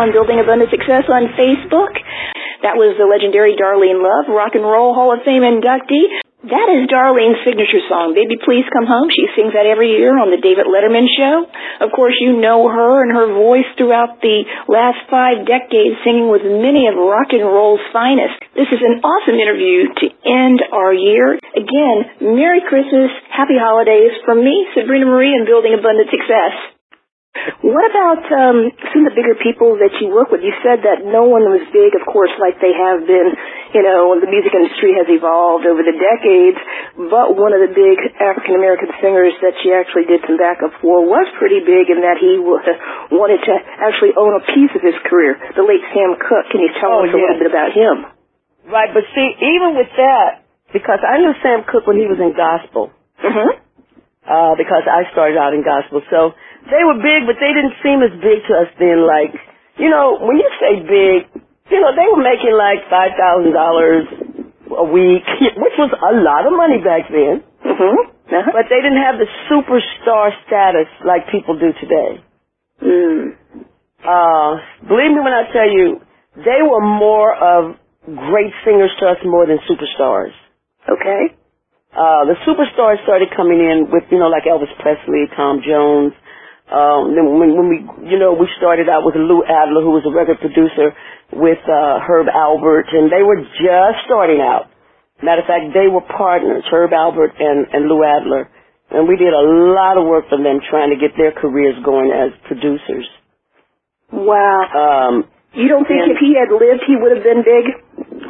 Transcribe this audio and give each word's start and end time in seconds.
on 0.00 0.16
Building 0.16 0.40
Abundant 0.40 0.72
Success 0.72 1.04
on 1.12 1.36
Facebook. 1.36 1.92
That 2.64 2.80
was 2.80 2.96
the 2.96 3.04
legendary 3.04 3.52
Darlene 3.52 4.00
Love, 4.00 4.32
Rock 4.32 4.56
and 4.56 4.64
Roll 4.64 4.96
Hall 4.96 5.12
of 5.12 5.20
Fame 5.28 5.44
inductee. 5.44 6.08
That 6.40 6.72
is 6.72 6.88
Darlene's 6.88 7.36
signature 7.44 7.84
song, 7.84 8.16
Baby 8.16 8.40
Please 8.40 8.64
Come 8.72 8.88
Home. 8.88 9.12
She 9.12 9.28
sings 9.36 9.52
that 9.52 9.68
every 9.68 9.92
year 9.92 10.16
on 10.16 10.32
the 10.32 10.40
David 10.40 10.64
Letterman 10.64 11.04
Show. 11.04 11.44
Of 11.84 11.92
course, 11.92 12.16
you 12.16 12.40
know 12.40 12.64
her 12.64 13.04
and 13.04 13.12
her 13.12 13.28
voice 13.28 13.68
throughout 13.76 14.24
the 14.24 14.48
last 14.64 15.04
five 15.12 15.44
decades 15.44 16.00
singing 16.00 16.32
with 16.32 16.48
many 16.48 16.88
of 16.88 16.96
rock 16.96 17.36
and 17.36 17.44
roll's 17.44 17.84
finest. 17.92 18.40
This 18.56 18.72
is 18.72 18.80
an 18.80 19.04
awesome 19.04 19.36
interview 19.36 19.92
to 20.00 20.06
end 20.24 20.64
our 20.72 20.96
year. 20.96 21.36
Again, 21.52 22.24
Merry 22.24 22.64
Christmas, 22.64 23.12
Happy 23.28 23.60
Holidays 23.60 24.16
from 24.24 24.40
me, 24.40 24.64
Sabrina 24.72 25.04
Marie, 25.04 25.36
and 25.36 25.44
Building 25.44 25.76
Abundant 25.76 26.08
Success. 26.08 26.79
What 27.70 27.86
about 27.86 28.22
um, 28.34 28.58
some 28.90 29.06
of 29.06 29.14
the 29.14 29.16
bigger 29.16 29.38
people 29.38 29.78
that 29.78 29.94
you 30.02 30.10
work 30.10 30.34
with? 30.34 30.42
You 30.42 30.50
said 30.58 30.82
that 30.82 31.06
no 31.06 31.30
one 31.30 31.46
was 31.46 31.62
big, 31.70 31.94
of 31.94 32.02
course, 32.02 32.34
like 32.42 32.58
they 32.58 32.74
have 32.74 33.06
been. 33.06 33.30
You 33.70 33.86
know, 33.86 34.18
the 34.18 34.26
music 34.26 34.50
industry 34.50 34.98
has 34.98 35.06
evolved 35.06 35.62
over 35.62 35.86
the 35.86 35.94
decades, 35.94 36.58
but 36.98 37.38
one 37.38 37.54
of 37.54 37.62
the 37.62 37.70
big 37.70 38.02
African 38.18 38.58
American 38.58 38.90
singers 38.98 39.30
that 39.46 39.54
she 39.62 39.70
actually 39.70 40.10
did 40.10 40.26
some 40.26 40.34
backup 40.34 40.74
for 40.82 41.06
was 41.06 41.30
pretty 41.38 41.62
big 41.62 41.86
in 41.86 42.02
that 42.02 42.18
he 42.18 42.42
wanted 42.42 43.38
to 43.46 43.54
actually 43.78 44.18
own 44.18 44.34
a 44.34 44.42
piece 44.50 44.74
of 44.74 44.82
his 44.82 44.98
career. 45.06 45.38
The 45.54 45.62
late 45.62 45.86
Sam 45.94 46.18
Cooke. 46.18 46.50
Can 46.50 46.66
you 46.66 46.74
tell 46.82 46.98
oh, 46.98 47.06
us 47.06 47.14
a 47.14 47.18
little 47.22 47.38
bit 47.38 47.46
about 47.46 47.70
him? 47.70 48.10
Right, 48.66 48.90
but 48.90 49.06
see, 49.14 49.28
even 49.38 49.78
with 49.78 49.94
that, 49.94 50.42
because 50.74 50.98
I 51.06 51.22
knew 51.22 51.34
Sam 51.38 51.62
Cooke 51.70 51.86
when 51.86 52.02
he 52.02 52.10
was 52.10 52.18
in 52.18 52.34
gospel. 52.34 52.90
Mm-hmm. 53.22 53.70
Uh, 54.20 54.54
because 54.54 54.84
I 54.86 55.10
started 55.10 55.38
out 55.38 55.54
in 55.54 55.64
gospel, 55.64 56.02
so 56.10 56.34
they 56.68 56.82
were 56.84 56.98
big, 57.00 57.24
but 57.24 57.40
they 57.40 57.52
didn't 57.56 57.76
seem 57.80 58.04
as 58.04 58.12
big 58.20 58.44
to 58.48 58.52
us 58.60 58.70
then. 58.76 59.00
Like, 59.06 59.32
you 59.80 59.88
know, 59.88 60.20
when 60.20 60.36
you 60.36 60.48
say 60.60 60.72
big, 60.84 61.20
you 61.72 61.80
know, 61.80 61.94
they 61.96 62.06
were 62.10 62.20
making 62.20 62.52
like 62.52 62.84
five 62.90 63.16
thousand 63.16 63.52
dollars 63.56 64.04
a 64.76 64.86
week, 64.90 65.24
which 65.64 65.76
was 65.78 65.90
a 65.94 66.12
lot 66.20 66.44
of 66.44 66.52
money 66.52 66.82
back 66.82 67.08
then. 67.08 67.40
Mm-hmm. 67.64 67.96
Uh-huh. 68.30 68.50
But 68.54 68.70
they 68.70 68.78
didn't 68.78 69.02
have 69.02 69.18
the 69.18 69.26
superstar 69.50 70.30
status 70.46 70.86
like 71.04 71.30
people 71.32 71.58
do 71.58 71.72
today. 71.80 72.22
Mm. 72.82 73.34
Uh, 74.06 74.52
believe 74.86 75.12
me 75.12 75.20
when 75.20 75.34
I 75.34 75.50
tell 75.52 75.68
you, 75.68 76.00
they 76.36 76.62
were 76.62 76.80
more 76.80 77.34
of 77.34 77.76
great 78.06 78.52
singers 78.64 78.90
to 79.00 79.06
us 79.08 79.18
more 79.24 79.46
than 79.46 79.58
superstars. 79.68 80.32
Okay. 80.88 81.36
Uh, 81.92 82.24
the 82.30 82.36
superstars 82.46 83.02
started 83.02 83.28
coming 83.36 83.58
in 83.58 83.90
with, 83.90 84.04
you 84.10 84.18
know, 84.18 84.28
like 84.28 84.44
Elvis 84.44 84.70
Presley, 84.78 85.26
Tom 85.36 85.60
Jones, 85.66 86.12
um, 86.70 87.14
then 87.18 87.26
when, 87.38 87.50
when 87.58 87.66
we, 87.68 87.78
you 88.06 88.18
know, 88.18 88.32
we 88.32 88.46
started 88.56 88.88
out 88.88 89.02
with 89.02 89.18
Lou 89.18 89.42
Adler, 89.42 89.82
who 89.82 89.90
was 89.90 90.06
a 90.06 90.14
record 90.14 90.38
producer 90.38 90.94
with 91.34 91.58
uh, 91.66 91.98
Herb 92.06 92.30
Alpert, 92.30 92.94
and 92.94 93.10
they 93.10 93.22
were 93.26 93.42
just 93.42 94.06
starting 94.06 94.38
out. 94.38 94.70
Matter 95.22 95.42
of 95.42 95.48
fact, 95.50 95.74
they 95.74 95.90
were 95.90 96.00
partners, 96.00 96.64
Herb 96.70 96.94
Alpert 96.94 97.34
and, 97.38 97.66
and 97.74 97.90
Lou 97.90 98.06
Adler, 98.06 98.48
and 98.90 99.06
we 99.06 99.18
did 99.18 99.34
a 99.34 99.44
lot 99.74 99.98
of 99.98 100.06
work 100.06 100.30
for 100.30 100.38
them 100.38 100.62
trying 100.62 100.90
to 100.90 100.98
get 100.98 101.18
their 101.18 101.34
careers 101.34 101.74
going 101.84 102.10
as 102.14 102.30
producers. 102.46 103.06
Wow. 104.10 104.62
Um, 104.70 105.14
you 105.54 105.66
don't 105.66 105.86
think 105.86 106.06
if 106.06 106.18
he 106.18 106.38
had 106.38 106.54
lived, 106.54 106.86
he 106.86 106.94
would 106.94 107.10
have 107.14 107.26
been 107.26 107.42
big? 107.42 107.64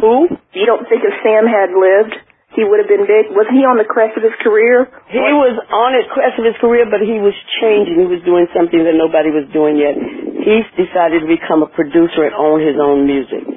Who? 0.00 0.28
You 0.56 0.64
don't 0.66 0.88
think 0.88 1.04
if 1.04 1.12
Sam 1.20 1.44
had 1.44 1.76
lived, 1.76 2.16
he 2.60 2.68
would 2.68 2.76
have 2.76 2.92
been 2.92 3.08
big. 3.08 3.32
Was 3.32 3.48
he 3.48 3.64
on 3.64 3.80
the 3.80 3.88
crest 3.88 4.20
of 4.20 4.22
his 4.22 4.36
career? 4.44 4.84
He 5.08 5.32
was 5.32 5.56
on 5.72 5.96
the 5.96 6.04
crest 6.12 6.36
of 6.36 6.44
his 6.44 6.60
career, 6.60 6.84
but 6.84 7.00
he 7.00 7.16
was 7.16 7.32
changing. 7.56 7.96
He 7.96 8.04
was 8.04 8.20
doing 8.20 8.44
something 8.52 8.84
that 8.84 8.92
nobody 8.92 9.32
was 9.32 9.48
doing 9.48 9.80
yet. 9.80 9.96
He 9.96 10.60
decided 10.76 11.24
to 11.24 11.28
become 11.28 11.64
a 11.64 11.70
producer 11.72 12.28
and 12.28 12.36
own 12.36 12.60
his 12.60 12.76
own 12.76 13.08
music. 13.08 13.48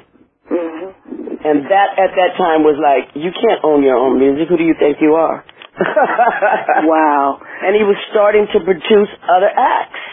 Mm-hmm. 0.48 1.44
And 1.44 1.68
that 1.68 2.00
at 2.00 2.16
that 2.16 2.40
time 2.40 2.64
was 2.64 2.80
like, 2.80 3.12
you 3.12 3.28
can't 3.28 3.60
own 3.60 3.84
your 3.84 4.00
own 4.00 4.16
music. 4.16 4.48
Who 4.48 4.56
do 4.56 4.64
you 4.64 4.72
think 4.80 5.04
you 5.04 5.20
are? 5.20 5.44
wow. 6.88 7.44
And 7.60 7.76
he 7.76 7.84
was 7.84 8.00
starting 8.08 8.48
to 8.56 8.64
produce 8.64 9.12
other 9.28 9.52
acts. 9.52 10.04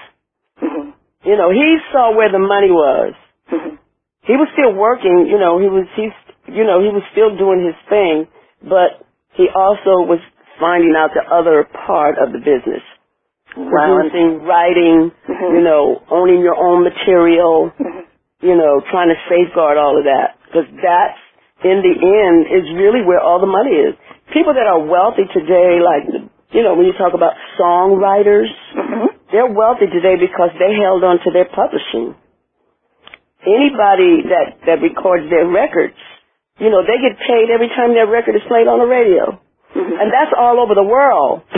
Mm-hmm. 0.60 0.92
You 1.24 1.36
know, 1.40 1.48
he 1.56 1.80
saw 1.96 2.12
where 2.12 2.28
the 2.28 2.44
money 2.44 2.76
was. 2.76 3.16
Mm-hmm. 3.48 3.80
He 4.28 4.36
was 4.36 4.52
still 4.52 4.76
working. 4.76 5.32
You 5.32 5.40
know, 5.40 5.64
he 5.64 5.72
was 5.72 5.88
he's 5.96 6.12
you 6.52 6.68
know 6.68 6.84
he 6.84 6.92
was 6.92 7.08
still 7.16 7.40
doing 7.40 7.64
his 7.64 7.80
thing 7.88 8.28
but 8.64 9.02
he 9.34 9.48
also 9.54 10.06
was 10.06 10.20
finding 10.60 10.94
out 10.94 11.12
the 11.18 11.26
other 11.26 11.66
part 11.66 12.22
of 12.22 12.32
the 12.32 12.40
business. 12.40 12.86
Wow. 13.58 14.00
Producing, 14.00 14.48
writing, 14.48 15.12
mm-hmm. 15.12 15.52
you 15.58 15.64
know, 15.66 16.00
owning 16.08 16.40
your 16.40 16.56
own 16.56 16.88
material, 16.88 17.74
mm-hmm. 17.76 18.08
you 18.40 18.56
know, 18.56 18.80
trying 18.92 19.10
to 19.10 19.20
safeguard 19.28 19.76
all 19.78 19.98
of 19.98 20.06
that. 20.06 20.40
Because 20.48 20.70
that's, 20.80 21.20
in 21.66 21.84
the 21.84 21.96
end, 22.00 22.48
is 22.48 22.66
really 22.78 23.04
where 23.04 23.20
all 23.20 23.42
the 23.44 23.50
money 23.50 23.76
is. 23.76 23.94
People 24.32 24.56
that 24.56 24.68
are 24.68 24.80
wealthy 24.80 25.28
today, 25.36 25.84
like, 25.84 26.08
you 26.56 26.64
know, 26.64 26.76
when 26.76 26.88
you 26.88 26.96
talk 26.96 27.12
about 27.12 27.36
songwriters, 27.60 28.48
mm-hmm. 28.72 29.20
they're 29.32 29.52
wealthy 29.52 29.92
today 29.92 30.16
because 30.16 30.56
they 30.56 30.72
held 30.80 31.04
on 31.04 31.20
to 31.24 31.30
their 31.32 31.50
publishing. 31.52 32.16
Anybody 33.44 34.30
that, 34.32 34.64
that 34.70 34.80
records 34.80 35.28
their 35.28 35.50
records 35.50 35.98
you 36.62 36.70
know, 36.70 36.86
they 36.86 37.02
get 37.02 37.18
paid 37.18 37.50
every 37.50 37.74
time 37.74 37.98
their 37.98 38.06
record 38.06 38.38
is 38.38 38.46
played 38.46 38.70
on 38.70 38.78
the 38.78 38.86
radio. 38.86 39.34
Mm-hmm. 39.74 39.98
And 39.98 40.14
that's 40.14 40.30
all 40.38 40.62
over 40.62 40.78
the 40.78 40.86
world. 40.86 41.42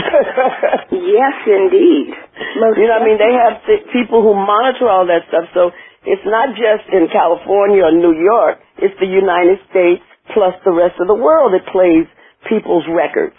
yes, 0.95 1.35
indeed. 1.43 2.15
Most 2.63 2.79
you 2.79 2.87
know 2.87 3.01
I 3.01 3.03
mean? 3.03 3.19
They 3.19 3.35
have 3.35 3.59
th- 3.67 3.91
people 3.91 4.23
who 4.23 4.31
monitor 4.31 4.87
all 4.87 5.03
that 5.11 5.27
stuff. 5.27 5.51
So 5.51 5.75
it's 6.07 6.23
not 6.23 6.55
just 6.55 6.87
in 6.95 7.11
California 7.11 7.83
or 7.83 7.91
New 7.91 8.15
York. 8.15 8.63
It's 8.79 8.95
the 9.03 9.09
United 9.09 9.59
States 9.67 10.05
plus 10.31 10.55
the 10.63 10.71
rest 10.71 10.95
of 11.03 11.11
the 11.11 11.19
world 11.19 11.51
that 11.51 11.67
plays 11.67 12.07
people's 12.47 12.87
records. 12.87 13.35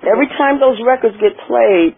Every 0.00 0.32
time 0.40 0.64
those 0.64 0.80
records 0.80 1.18
get 1.20 1.36
played, 1.44 1.92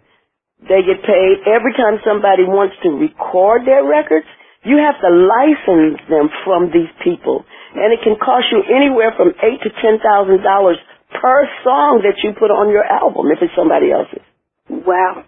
they 0.65 0.83
get 0.83 1.07
paid. 1.07 1.35
Every 1.47 1.77
time 1.79 2.03
somebody 2.03 2.43
wants 2.49 2.75
to 2.83 2.91
record 2.91 3.63
their 3.63 3.87
records, 3.87 4.27
you 4.65 4.81
have 4.81 4.97
to 4.99 5.11
license 5.13 6.01
them 6.09 6.33
from 6.43 6.73
these 6.73 6.91
people 7.05 7.45
and 7.75 7.93
it 7.93 8.01
can 8.03 8.17
cost 8.17 8.49
you 8.55 8.63
anywhere 8.65 9.13
from 9.17 9.35
eight 9.43 9.61
to 9.63 9.71
ten 9.83 9.99
thousand 9.99 10.43
dollars 10.43 10.79
per 11.11 11.47
song 11.63 12.03
that 12.07 12.23
you 12.23 12.33
put 12.35 12.51
on 12.51 12.71
your 12.71 12.85
album 12.87 13.31
if 13.31 13.39
it's 13.43 13.55
somebody 13.55 13.91
else's. 13.91 14.25
Wow. 14.71 15.25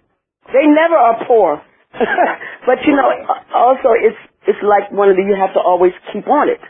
They 0.51 0.67
never 0.67 0.95
are 0.95 1.27
poor. 1.27 1.63
but 2.67 2.79
you 2.87 2.95
know, 2.95 3.09
also 3.55 3.95
it's 3.99 4.19
it's 4.47 4.63
like 4.63 4.91
one 4.95 5.11
of 5.11 5.17
the 5.17 5.23
you 5.27 5.35
have 5.35 5.55
to 5.55 5.63
always 5.63 5.93
keep 6.13 6.27
on 6.27 6.49
it. 6.49 6.63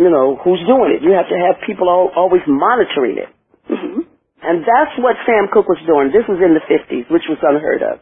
You 0.00 0.08
know, 0.08 0.40
who's 0.40 0.60
doing 0.64 0.96
it? 0.96 1.04
You 1.04 1.12
have 1.12 1.28
to 1.28 1.36
have 1.36 1.60
people 1.68 1.88
all, 1.88 2.08
always 2.16 2.40
monitoring 2.48 3.20
it. 3.20 3.28
Mm-hmm. 3.68 4.08
And 4.42 4.64
that's 4.64 4.96
what 4.96 5.20
Sam 5.28 5.52
Cooke 5.52 5.68
was 5.68 5.78
doing. 5.84 6.08
This 6.10 6.24
was 6.24 6.40
in 6.40 6.56
the 6.56 6.64
50s, 6.64 7.12
which 7.12 7.28
was 7.28 7.38
unheard 7.44 7.84
of. 7.84 8.00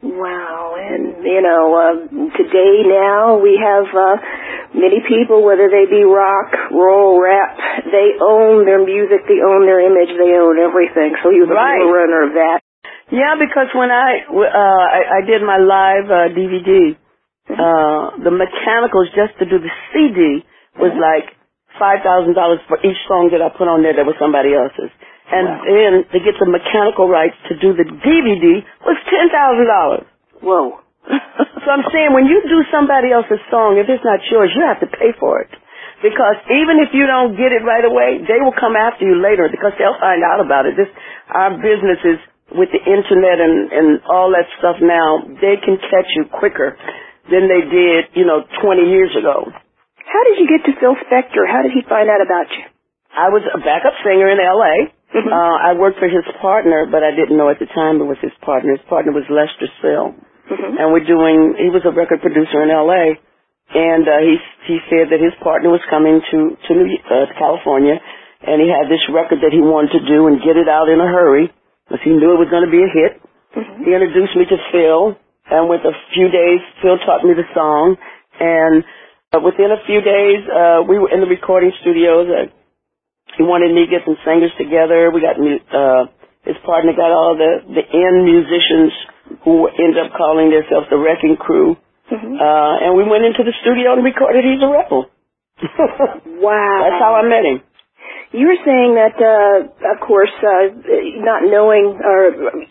Wow, 0.00 0.78
and 0.78 1.26
you 1.26 1.42
know, 1.42 1.74
uh, 1.74 1.94
today 2.38 2.86
now 2.86 3.42
we 3.42 3.58
have 3.58 3.90
uh, 3.90 4.14
many 4.74 5.00
people, 5.06 5.44
whether 5.44 5.68
they 5.68 5.88
be 5.88 6.04
rock, 6.04 6.52
roll, 6.72 7.20
rap, 7.20 7.56
they 7.88 8.18
own 8.20 8.64
their 8.64 8.82
music, 8.82 9.24
they 9.28 9.40
own 9.40 9.64
their 9.64 9.80
image, 9.80 10.12
they 10.16 10.36
own 10.36 10.58
everything. 10.60 11.16
So 11.22 11.30
you're 11.30 11.48
the 11.48 11.56
right. 11.56 11.80
runner 11.80 12.28
of 12.28 12.32
that. 12.34 12.60
Yeah, 13.08 13.40
because 13.40 13.72
when 13.72 13.88
I 13.88 14.28
uh, 14.28 14.84
I, 14.84 15.00
I 15.18 15.20
did 15.24 15.40
my 15.40 15.56
live 15.56 16.06
uh, 16.12 16.28
DVD, 16.36 16.92
mm-hmm. 16.92 17.56
uh, 17.56 18.20
the 18.20 18.32
mechanicals 18.32 19.08
just 19.16 19.32
to 19.40 19.48
do 19.48 19.56
the 19.56 19.72
CD 19.92 20.44
was 20.76 20.92
mm-hmm. 20.92 21.00
like 21.00 21.32
five 21.80 22.04
thousand 22.04 22.36
dollars 22.36 22.60
for 22.68 22.76
each 22.84 23.00
song 23.08 23.32
that 23.32 23.40
I 23.40 23.48
put 23.48 23.64
on 23.64 23.80
there 23.80 23.96
that 23.96 24.04
was 24.04 24.16
somebody 24.20 24.52
else's. 24.52 24.92
And 25.28 25.44
wow. 25.48 25.64
then 25.64 25.92
to 26.12 26.18
get 26.20 26.36
the 26.36 26.48
mechanical 26.48 27.08
rights 27.08 27.36
to 27.48 27.56
do 27.56 27.72
the 27.72 27.84
DVD 27.84 28.60
was 28.84 28.96
ten 29.08 29.32
thousand 29.32 29.66
dollars. 29.68 30.06
Whoa. 30.44 30.80
so 31.64 31.68
I'm 31.68 31.86
saying 31.92 32.12
when 32.12 32.28
you 32.28 32.44
do 32.44 32.60
somebody 32.72 33.12
else's 33.12 33.40
song, 33.48 33.80
if 33.80 33.88
it's 33.88 34.04
not 34.04 34.20
yours, 34.28 34.52
you 34.54 34.62
have 34.68 34.80
to 34.84 34.90
pay 34.90 35.16
for 35.16 35.40
it. 35.40 35.52
Because 36.04 36.38
even 36.54 36.78
if 36.78 36.94
you 36.94 37.10
don't 37.10 37.34
get 37.34 37.50
it 37.50 37.66
right 37.66 37.82
away, 37.82 38.22
they 38.22 38.38
will 38.38 38.54
come 38.54 38.78
after 38.78 39.02
you 39.02 39.18
later 39.18 39.50
because 39.50 39.74
they'll 39.80 39.98
find 39.98 40.22
out 40.22 40.38
about 40.38 40.66
it. 40.70 40.78
This 40.78 40.86
our 41.32 41.58
business 41.58 41.98
is 42.06 42.18
with 42.54 42.70
the 42.72 42.80
internet 42.80 43.42
and, 43.42 43.72
and 43.72 43.88
all 44.08 44.32
that 44.32 44.48
stuff 44.56 44.80
now, 44.80 45.20
they 45.42 45.60
can 45.60 45.76
catch 45.76 46.08
you 46.16 46.24
quicker 46.32 46.78
than 47.28 47.44
they 47.44 47.60
did, 47.68 48.08
you 48.16 48.24
know, 48.24 48.44
20 48.62 48.88
years 48.88 49.12
ago. 49.12 49.52
How 50.00 50.22
did 50.24 50.40
you 50.40 50.48
get 50.48 50.64
to 50.64 50.72
Phil 50.80 50.96
Spector? 51.04 51.44
How 51.44 51.60
did 51.60 51.76
he 51.76 51.84
find 51.84 52.08
out 52.08 52.24
about 52.24 52.48
you? 52.56 52.64
I 53.12 53.28
was 53.28 53.44
a 53.44 53.60
backup 53.60 53.92
singer 54.00 54.28
in 54.32 54.40
L.A. 54.40 54.76
Mm-hmm. 55.12 55.32
Uh, 55.32 55.56
I 55.60 55.72
worked 55.76 55.98
for 55.98 56.08
his 56.08 56.24
partner, 56.40 56.88
but 56.88 57.04
I 57.04 57.12
didn't 57.12 57.36
know 57.36 57.50
at 57.50 57.58
the 57.60 57.68
time 57.68 58.00
it 58.00 58.08
was 58.08 58.20
his 58.20 58.32
partner. 58.40 58.76
His 58.76 58.84
partner 58.88 59.12
was 59.12 59.24
Lester 59.28 59.68
Sill. 59.80 60.16
Mm-hmm. 60.48 60.80
And 60.80 60.86
we're 60.92 61.06
doing, 61.06 61.54
he 61.60 61.70
was 61.70 61.84
a 61.84 61.92
record 61.92 62.20
producer 62.20 62.64
in 62.64 62.72
LA. 62.72 63.20
And, 63.68 64.04
uh, 64.08 64.20
he, 64.24 64.34
he 64.66 64.76
said 64.88 65.12
that 65.12 65.20
his 65.20 65.36
partner 65.44 65.68
was 65.68 65.84
coming 65.92 66.20
to, 66.20 66.38
to 66.56 66.70
New, 66.72 66.88
uh, 67.04 67.28
California. 67.36 68.00
And 68.40 68.62
he 68.62 68.68
had 68.72 68.88
this 68.88 69.04
record 69.12 69.44
that 69.44 69.52
he 69.52 69.60
wanted 69.60 70.00
to 70.00 70.02
do 70.08 70.26
and 70.26 70.40
get 70.40 70.56
it 70.56 70.68
out 70.68 70.88
in 70.88 71.00
a 71.00 71.08
hurry. 71.08 71.52
Because 71.84 72.00
he 72.04 72.12
knew 72.16 72.32
it 72.32 72.40
was 72.40 72.48
going 72.48 72.64
to 72.64 72.72
be 72.72 72.80
a 72.80 72.90
hit. 72.90 73.12
Mm-hmm. 73.56 73.84
He 73.84 73.90
introduced 73.92 74.36
me 74.36 74.44
to 74.48 74.58
Phil. 74.72 75.16
and 75.50 75.68
with 75.68 75.80
a 75.84 75.94
few 76.14 76.28
days, 76.28 76.60
Phil 76.82 76.98
taught 77.04 77.24
me 77.24 77.32
the 77.32 77.48
song, 77.54 77.96
and 78.40 78.84
uh, 79.32 79.40
within 79.40 79.72
a 79.72 79.80
few 79.86 80.00
days, 80.00 80.44
uh, 80.48 80.84
we 80.88 80.98
were 80.98 81.10
in 81.10 81.20
the 81.20 81.26
recording 81.26 81.72
studios. 81.80 82.28
Uh, 82.28 82.52
he 83.36 83.42
wanted 83.42 83.74
me 83.74 83.84
to 83.86 83.90
get 83.90 84.04
some 84.04 84.16
singers 84.24 84.52
together. 84.56 85.10
We 85.10 85.20
got 85.20 85.36
uh, 85.36 86.08
his 86.44 86.56
partner 86.64 86.92
got 86.92 87.12
all 87.12 87.36
the 87.36 87.60
the 87.68 87.84
end 87.84 88.24
musicians 88.24 88.92
who 89.44 89.68
ended 89.68 89.98
up 89.98 90.12
calling 90.16 90.50
themselves 90.50 90.86
the 90.90 90.98
Wrecking 90.98 91.36
Crew, 91.36 91.76
mm-hmm. 92.10 92.34
uh, 92.36 92.84
and 92.84 92.96
we 92.96 93.04
went 93.04 93.24
into 93.24 93.44
the 93.44 93.54
studio 93.62 93.94
and 93.94 94.04
recorded 94.04 94.44
"He's 94.44 94.62
a 94.62 94.68
Rebel." 94.68 95.10
wow, 96.38 96.76
that's 96.86 97.02
how 97.02 97.18
I 97.18 97.26
met 97.26 97.44
him. 97.44 97.62
You 98.28 98.44
were 98.44 98.60
saying 98.60 98.92
that, 99.00 99.16
uh, 99.16 99.72
of 99.72 99.98
course, 100.04 100.32
uh, 100.44 100.68
not 101.24 101.48
knowing 101.48 101.96
or 101.96 102.20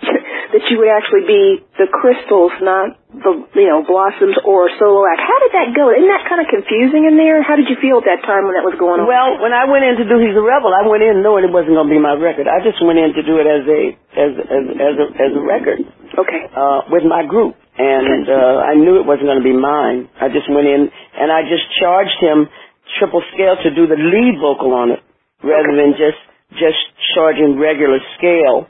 that 0.54 0.64
you 0.70 0.78
would 0.78 0.88
actually 0.94 1.26
be 1.26 1.66
the 1.82 1.90
crystals, 1.90 2.54
not 2.62 2.94
the 3.10 3.34
you 3.58 3.66
know 3.66 3.82
blossoms 3.82 4.38
or 4.46 4.70
solo 4.78 5.02
act. 5.10 5.18
How 5.18 5.38
did 5.42 5.52
that 5.58 5.70
go? 5.74 5.90
Isn't 5.90 6.14
that 6.14 6.30
kind 6.30 6.46
of 6.46 6.48
confusing 6.54 7.10
in 7.10 7.18
there? 7.18 7.42
How 7.42 7.58
did 7.58 7.74
you 7.74 7.78
feel 7.82 7.98
at 7.98 8.06
that 8.06 8.22
time 8.22 8.46
when 8.46 8.54
that 8.54 8.70
was 8.70 8.78
going 8.78 9.02
on? 9.02 9.10
Well, 9.10 9.42
when 9.42 9.50
I 9.50 9.66
went 9.66 9.82
in 9.82 9.98
to 9.98 10.06
do 10.06 10.22
He's 10.22 10.38
a 10.38 10.46
Rebel, 10.46 10.70
I 10.70 10.86
went 10.86 11.02
in 11.02 11.26
knowing 11.26 11.42
it 11.42 11.50
wasn't 11.50 11.74
going 11.74 11.90
to 11.90 11.94
be 11.94 11.98
my 11.98 12.14
record. 12.14 12.46
I 12.46 12.62
just 12.62 12.78
went 12.78 13.02
in 13.02 13.18
to 13.18 13.24
do 13.26 13.42
it 13.42 13.50
as 13.50 13.66
a 13.66 13.82
as 14.14 14.32
as 14.38 14.64
as 14.78 14.96
a, 15.02 15.06
as 15.18 15.32
a 15.34 15.42
record. 15.42 15.82
Okay. 16.18 16.50
Uh, 16.50 16.82
with 16.90 17.04
my 17.06 17.26
group, 17.26 17.56
and 17.78 18.26
uh, 18.26 18.58
I 18.66 18.74
knew 18.74 18.98
it 18.98 19.06
wasn't 19.06 19.30
going 19.30 19.38
to 19.38 19.46
be 19.46 19.54
mine. 19.54 20.10
I 20.18 20.34
just 20.34 20.50
went 20.50 20.66
in 20.66 20.90
and 20.90 21.32
I 21.32 21.46
just 21.46 21.70
charged 21.78 22.18
him 22.20 22.50
triple 22.98 23.22
scale 23.34 23.56
to 23.62 23.70
do 23.70 23.86
the 23.86 24.00
lead 24.00 24.42
vocal 24.42 24.74
on 24.74 24.90
it 24.92 25.02
rather 25.44 25.78
than 25.78 25.94
just 25.94 26.18
just 26.58 26.80
charging 27.14 27.60
regular 27.60 28.00
scale, 28.18 28.66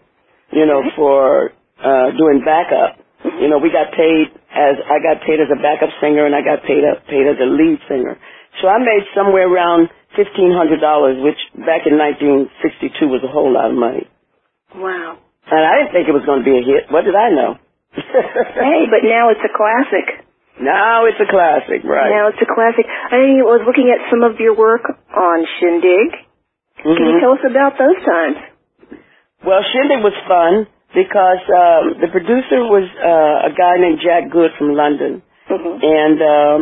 you 0.51 0.65
know, 0.65 0.83
for 0.95 1.53
uh, 1.79 2.11
doing 2.17 2.43
backup. 2.43 2.99
You 3.23 3.47
know, 3.47 3.59
we 3.59 3.71
got 3.71 3.93
paid 3.95 4.27
as 4.51 4.75
I 4.83 4.99
got 4.99 5.23
paid 5.23 5.39
as 5.39 5.47
a 5.47 5.59
backup 5.61 5.89
singer, 6.01 6.25
and 6.25 6.35
I 6.35 6.41
got 6.41 6.67
paid 6.67 6.83
up, 6.83 7.05
paid 7.07 7.27
as 7.27 7.37
a 7.39 7.47
lead 7.47 7.79
singer. 7.87 8.17
So 8.61 8.67
I 8.67 8.79
made 8.79 9.07
somewhere 9.15 9.47
around 9.47 9.89
fifteen 10.15 10.51
hundred 10.51 10.81
dollars, 10.81 11.17
which 11.23 11.39
back 11.63 11.87
in 11.87 11.95
1962 11.95 13.07
was 13.07 13.21
a 13.23 13.31
whole 13.31 13.53
lot 13.53 13.69
of 13.71 13.77
money. 13.77 14.09
Wow! 14.75 15.19
And 15.47 15.63
I 15.63 15.73
didn't 15.79 15.93
think 15.95 16.05
it 16.07 16.15
was 16.15 16.27
going 16.27 16.43
to 16.43 16.47
be 16.47 16.59
a 16.59 16.63
hit. 16.63 16.91
What 16.91 17.07
did 17.07 17.15
I 17.15 17.31
know? 17.31 17.55
hey, 17.95 18.81
but 18.91 19.03
now 19.03 19.31
it's 19.31 19.43
a 19.43 19.53
classic. 19.55 20.27
Now 20.59 21.05
it's 21.05 21.21
a 21.21 21.29
classic, 21.29 21.85
right? 21.85 22.11
Now 22.11 22.33
it's 22.33 22.41
a 22.41 22.49
classic. 22.49 22.83
I 22.87 23.45
was 23.45 23.63
looking 23.63 23.93
at 23.93 24.09
some 24.09 24.25
of 24.25 24.41
your 24.41 24.57
work 24.57 24.83
on 25.13 25.45
Shindig 25.59 26.27
Mm-hmm. 26.77 26.93
Can 26.93 27.05
you 27.09 27.17
tell 27.21 27.33
us 27.33 27.45
about 27.45 27.73
those 27.81 27.99
times? 28.05 28.37
Well, 29.41 29.61
Shindig 29.73 30.05
was 30.05 30.13
fun 30.29 30.69
because 30.93 31.41
um, 31.49 31.83
the 32.01 32.09
producer 32.13 32.61
was 32.69 32.85
uh, 32.85 33.49
a 33.49 33.51
guy 33.53 33.81
named 33.81 33.97
Jack 34.01 34.29
Good 34.29 34.53
from 34.57 34.77
London, 34.77 35.25
mm-hmm. 35.49 35.73
and 35.81 36.17
um, 36.21 36.59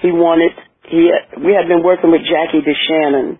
he 0.00 0.12
wanted 0.12 0.56
he 0.88 1.12
we 1.44 1.52
had 1.52 1.68
been 1.68 1.84
working 1.84 2.10
with 2.10 2.24
Jackie 2.24 2.64
DeShannon, 2.64 3.36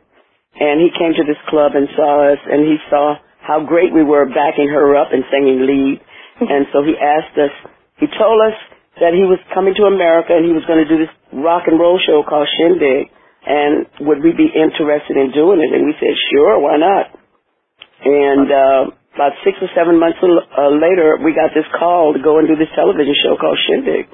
and 0.61 0.75
he 0.81 0.93
came 0.93 1.17
to 1.17 1.25
this 1.25 1.41
club 1.49 1.73
and 1.73 1.89
saw 1.97 2.33
us, 2.33 2.41
and 2.45 2.69
he 2.69 2.77
saw 2.93 3.17
how 3.51 3.67
great 3.67 3.91
we 3.91 4.07
were 4.07 4.31
backing 4.31 4.71
her 4.71 4.95
up 4.95 5.11
and 5.11 5.27
singing 5.27 5.67
lead, 5.67 5.99
and 6.47 6.71
so 6.71 6.87
he 6.87 6.95
asked 6.95 7.35
us. 7.35 7.51
He 7.99 8.07
told 8.07 8.39
us 8.47 8.55
that 9.03 9.11
he 9.13 9.27
was 9.27 9.43
coming 9.51 9.75
to 9.75 9.91
America 9.91 10.39
and 10.39 10.47
he 10.47 10.55
was 10.55 10.63
going 10.71 10.81
to 10.81 10.89
do 10.89 11.03
this 11.03 11.13
rock 11.35 11.67
and 11.67 11.77
roll 11.77 11.99
show 11.99 12.23
called 12.23 12.49
Shindig 12.57 13.13
and 13.45 13.89
would 14.05 14.21
we 14.21 14.37
be 14.37 14.53
interested 14.53 15.17
in 15.17 15.33
doing 15.33 15.65
it? 15.65 15.73
And 15.73 15.89
we 15.89 15.97
said, 15.97 16.13
sure, 16.29 16.61
why 16.61 16.77
not? 16.77 17.07
And 18.05 18.49
uh, 18.49 18.83
about 19.17 19.33
six 19.45 19.57
or 19.65 19.69
seven 19.73 19.97
months 19.97 20.21
uh, 20.21 20.73
later, 20.73 21.17
we 21.25 21.33
got 21.33 21.57
this 21.57 21.69
call 21.73 22.13
to 22.13 22.21
go 22.21 22.39
and 22.39 22.49
do 22.49 22.57
this 22.57 22.73
television 22.77 23.17
show 23.17 23.41
called 23.41 23.57
Shindig. 23.65 24.09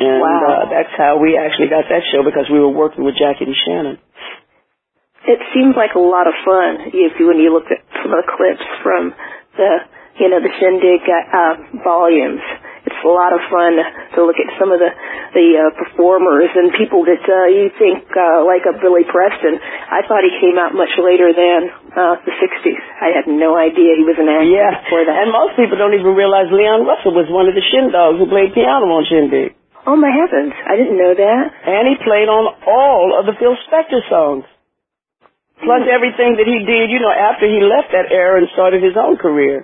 And 0.00 0.20
wow. 0.20 0.40
uh, 0.44 0.64
that's 0.72 0.92
how 0.96 1.20
we 1.20 1.36
actually 1.36 1.68
got 1.68 1.88
that 1.88 2.04
show 2.12 2.24
because 2.24 2.48
we 2.48 2.60
were 2.60 2.72
working 2.72 3.04
with 3.04 3.16
Jackie 3.16 3.44
DeShannon. 3.44 4.00
It 5.22 5.40
seems 5.54 5.76
like 5.76 5.94
a 5.94 6.02
lot 6.02 6.26
of 6.26 6.34
fun 6.44 6.92
if 6.92 7.14
you, 7.20 7.28
when 7.28 7.38
you 7.38 7.52
look 7.54 7.70
at 7.70 7.84
some 8.02 8.12
of 8.12 8.20
the 8.20 8.30
clips 8.30 8.66
from 8.82 9.14
the, 9.56 9.70
you 10.18 10.28
know, 10.28 10.42
the 10.42 10.52
Shindig 10.58 11.02
uh, 11.06 11.82
volumes 11.86 12.42
it's 12.82 12.98
a 13.06 13.14
lot 13.14 13.30
of 13.30 13.38
fun 13.46 13.78
to 13.78 14.18
look 14.26 14.38
at 14.42 14.50
some 14.58 14.74
of 14.74 14.82
the 14.82 14.90
the 15.32 15.48
uh, 15.54 15.70
performers 15.78 16.50
and 16.50 16.74
people 16.74 17.06
that 17.06 17.22
uh, 17.22 17.46
you 17.46 17.70
think 17.78 18.04
uh, 18.10 18.42
like 18.42 18.66
a 18.66 18.74
Billy 18.74 19.06
Preston. 19.06 19.54
I 19.62 20.02
thought 20.04 20.26
he 20.26 20.34
came 20.42 20.58
out 20.58 20.74
much 20.74 20.90
later 20.98 21.30
than 21.30 21.70
uh, 21.94 22.18
the 22.26 22.34
'60s. 22.34 22.82
I 22.98 23.14
had 23.14 23.30
no 23.30 23.54
idea 23.54 23.94
he 23.94 24.04
was 24.04 24.18
an 24.18 24.26
actor 24.26 24.50
yeah. 24.50 24.82
before 24.82 25.06
that. 25.06 25.14
And 25.14 25.30
most 25.30 25.54
people 25.54 25.78
don't 25.78 25.94
even 25.94 26.18
realize 26.18 26.50
Leon 26.50 26.82
Russell 26.82 27.14
was 27.14 27.30
one 27.30 27.46
of 27.46 27.54
the 27.54 27.62
Shindogs 27.62 28.18
who 28.18 28.26
played 28.26 28.50
piano 28.50 28.90
on 28.90 29.06
Shindig. 29.06 29.54
Oh 29.86 29.94
my 29.94 30.10
heavens! 30.10 30.54
I 30.66 30.74
didn't 30.74 30.98
know 30.98 31.14
that. 31.14 31.44
And 31.66 31.86
he 31.86 31.94
played 32.02 32.26
on 32.26 32.50
all 32.66 33.14
of 33.14 33.30
the 33.30 33.38
Phil 33.38 33.54
Spector 33.70 34.02
songs. 34.10 34.46
Plus 35.62 35.86
everything 35.86 36.34
that 36.42 36.48
he 36.50 36.58
did, 36.66 36.90
you 36.90 36.98
know, 36.98 37.14
after 37.14 37.46
he 37.46 37.62
left 37.62 37.94
that 37.94 38.10
era 38.10 38.42
and 38.42 38.50
started 38.50 38.82
his 38.82 38.98
own 38.98 39.14
career. 39.14 39.62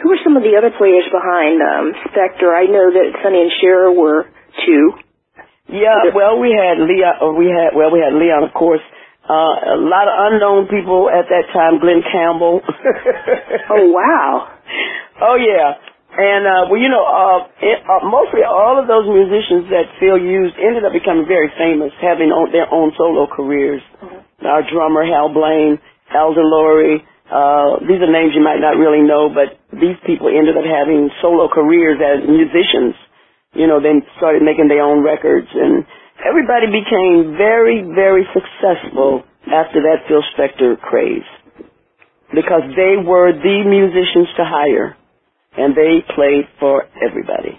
Who 0.00 0.08
were 0.08 0.20
some 0.24 0.36
of 0.36 0.42
the 0.42 0.56
other 0.56 0.72
players 0.72 1.04
behind 1.12 1.60
um, 1.60 1.92
Spector? 2.08 2.48
I 2.48 2.64
know 2.64 2.88
that 2.88 3.20
Sonny 3.20 3.44
and 3.44 3.52
Cher 3.60 3.92
were 3.92 4.32
two. 4.64 4.96
Yeah, 5.68 6.10
well, 6.16 6.40
we 6.40 6.50
had 6.56 6.80
Leon. 6.80 7.20
Or 7.20 7.36
we 7.36 7.52
had 7.52 7.76
well, 7.76 7.92
we 7.92 8.00
had 8.00 8.16
Leon, 8.16 8.48
of 8.48 8.52
course. 8.56 8.82
Uh, 9.28 9.76
a 9.76 9.78
lot 9.78 10.08
of 10.08 10.14
unknown 10.32 10.66
people 10.66 11.06
at 11.06 11.28
that 11.28 11.52
time. 11.52 11.78
Glen 11.78 12.02
Campbell. 12.02 12.64
oh 13.70 13.86
wow. 13.94 14.50
Oh 15.20 15.36
yeah. 15.36 15.78
And 16.10 16.42
uh, 16.42 16.62
well, 16.72 16.80
you 16.80 16.90
know, 16.90 17.04
uh, 17.06 17.46
it, 17.62 17.78
uh, 17.86 18.02
mostly 18.08 18.42
all 18.42 18.80
of 18.80 18.90
those 18.90 19.06
musicians 19.06 19.70
that 19.70 19.86
Phil 20.00 20.18
used 20.18 20.58
ended 20.58 20.82
up 20.82 20.90
becoming 20.90 21.28
very 21.28 21.52
famous, 21.54 21.94
having 22.02 22.34
on, 22.34 22.50
their 22.50 22.66
own 22.66 22.90
solo 22.98 23.30
careers. 23.30 23.84
Mm-hmm. 24.02 24.19
Our 24.44 24.64
drummer 24.68 25.04
Hal 25.04 25.32
Blaine, 25.32 25.78
Al 26.10 26.34
De 26.34 26.40
Lory, 26.42 27.04
uh, 27.30 27.78
these 27.86 28.02
are 28.02 28.10
names 28.10 28.34
you 28.34 28.42
might 28.42 28.58
not 28.58 28.74
really 28.74 29.06
know, 29.06 29.30
but 29.30 29.54
these 29.70 29.94
people 30.02 30.26
ended 30.26 30.58
up 30.58 30.66
having 30.66 31.10
solo 31.22 31.46
careers 31.46 32.02
as 32.02 32.26
musicians. 32.26 32.98
You 33.54 33.66
know, 33.66 33.78
then 33.78 34.02
started 34.18 34.42
making 34.42 34.66
their 34.66 34.82
own 34.82 35.02
records, 35.02 35.46
and 35.50 35.86
everybody 36.22 36.70
became 36.70 37.34
very, 37.38 37.82
very 37.82 38.26
successful 38.30 39.22
after 39.46 39.82
that 39.90 40.06
Phil 40.06 40.22
Spector 40.34 40.78
craze 40.78 41.26
because 42.34 42.62
they 42.78 42.94
were 42.98 43.34
the 43.34 43.58
musicians 43.66 44.30
to 44.38 44.44
hire, 44.46 44.94
and 45.58 45.74
they 45.74 46.02
played 46.14 46.46
for 46.58 46.86
everybody. 47.02 47.58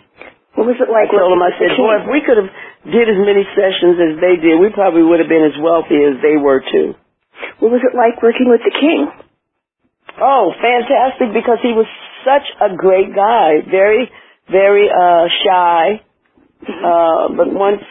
What 0.55 0.67
was 0.67 0.79
it 0.79 0.91
like? 0.91 1.11
I 1.11 1.15
told 1.15 1.31
them, 1.31 1.43
I 1.43 1.51
said, 1.59 1.75
boy, 1.75 1.95
if 2.03 2.07
we 2.11 2.19
could 2.23 2.39
have 2.39 2.51
did 2.85 3.05
as 3.09 3.19
many 3.21 3.45
sessions 3.53 3.97
as 4.01 4.13
they 4.21 4.41
did, 4.41 4.59
we 4.59 4.69
probably 4.73 5.03
would 5.03 5.19
have 5.19 5.29
been 5.29 5.45
as 5.45 5.57
wealthy 5.61 6.01
as 6.01 6.21
they 6.21 6.37
were 6.37 6.61
too. 6.61 6.95
What 7.59 7.71
was 7.71 7.81
it 7.85 7.95
like 7.97 8.21
working 8.21 8.49
with 8.49 8.61
the 8.65 8.73
King? 8.73 9.09
Oh, 10.21 10.53
fantastic 10.61 11.33
because 11.33 11.59
he 11.61 11.73
was 11.73 11.87
such 12.25 12.45
a 12.61 12.75
great 12.75 13.13
guy. 13.15 13.61
Very, 13.69 14.09
very, 14.49 14.89
uh, 14.89 15.25
shy. 15.45 16.01
Uh, 16.67 17.29
but 17.37 17.49
once 17.53 17.81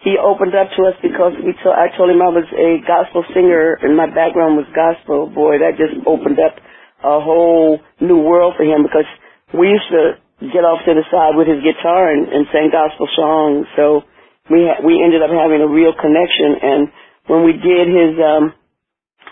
he 0.00 0.16
opened 0.18 0.54
up 0.54 0.68
to 0.76 0.82
us 0.88 0.96
because 1.02 1.34
we 1.44 1.52
to- 1.52 1.76
I 1.76 1.88
told 1.96 2.10
him 2.10 2.22
I 2.22 2.28
was 2.28 2.48
a 2.52 2.78
gospel 2.86 3.24
singer 3.34 3.78
and 3.82 3.96
my 3.96 4.06
background 4.06 4.56
was 4.56 4.66
gospel, 4.74 5.28
boy, 5.28 5.58
that 5.58 5.76
just 5.76 5.96
opened 6.06 6.38
up 6.40 6.56
a 7.04 7.20
whole 7.20 7.80
new 8.00 8.18
world 8.22 8.54
for 8.56 8.64
him 8.64 8.82
because 8.82 9.08
we 9.52 9.68
used 9.68 9.88
to 9.90 10.18
get 10.52 10.64
off 10.64 10.84
to 10.84 10.94
the 10.94 11.04
side 11.10 11.36
with 11.36 11.48
his 11.48 11.62
guitar 11.62 12.12
and, 12.12 12.28
and 12.28 12.46
sing 12.52 12.70
gospel 12.72 13.08
songs. 13.16 13.66
So 13.76 14.04
we 14.50 14.66
ha- 14.66 14.82
we 14.84 15.02
ended 15.02 15.22
up 15.22 15.30
having 15.30 15.62
a 15.62 15.68
real 15.70 15.94
connection. 15.94 16.58
And 16.62 16.80
when 17.26 17.42
we 17.44 17.54
did 17.54 17.86
his 17.88 18.12
um, 18.20 18.44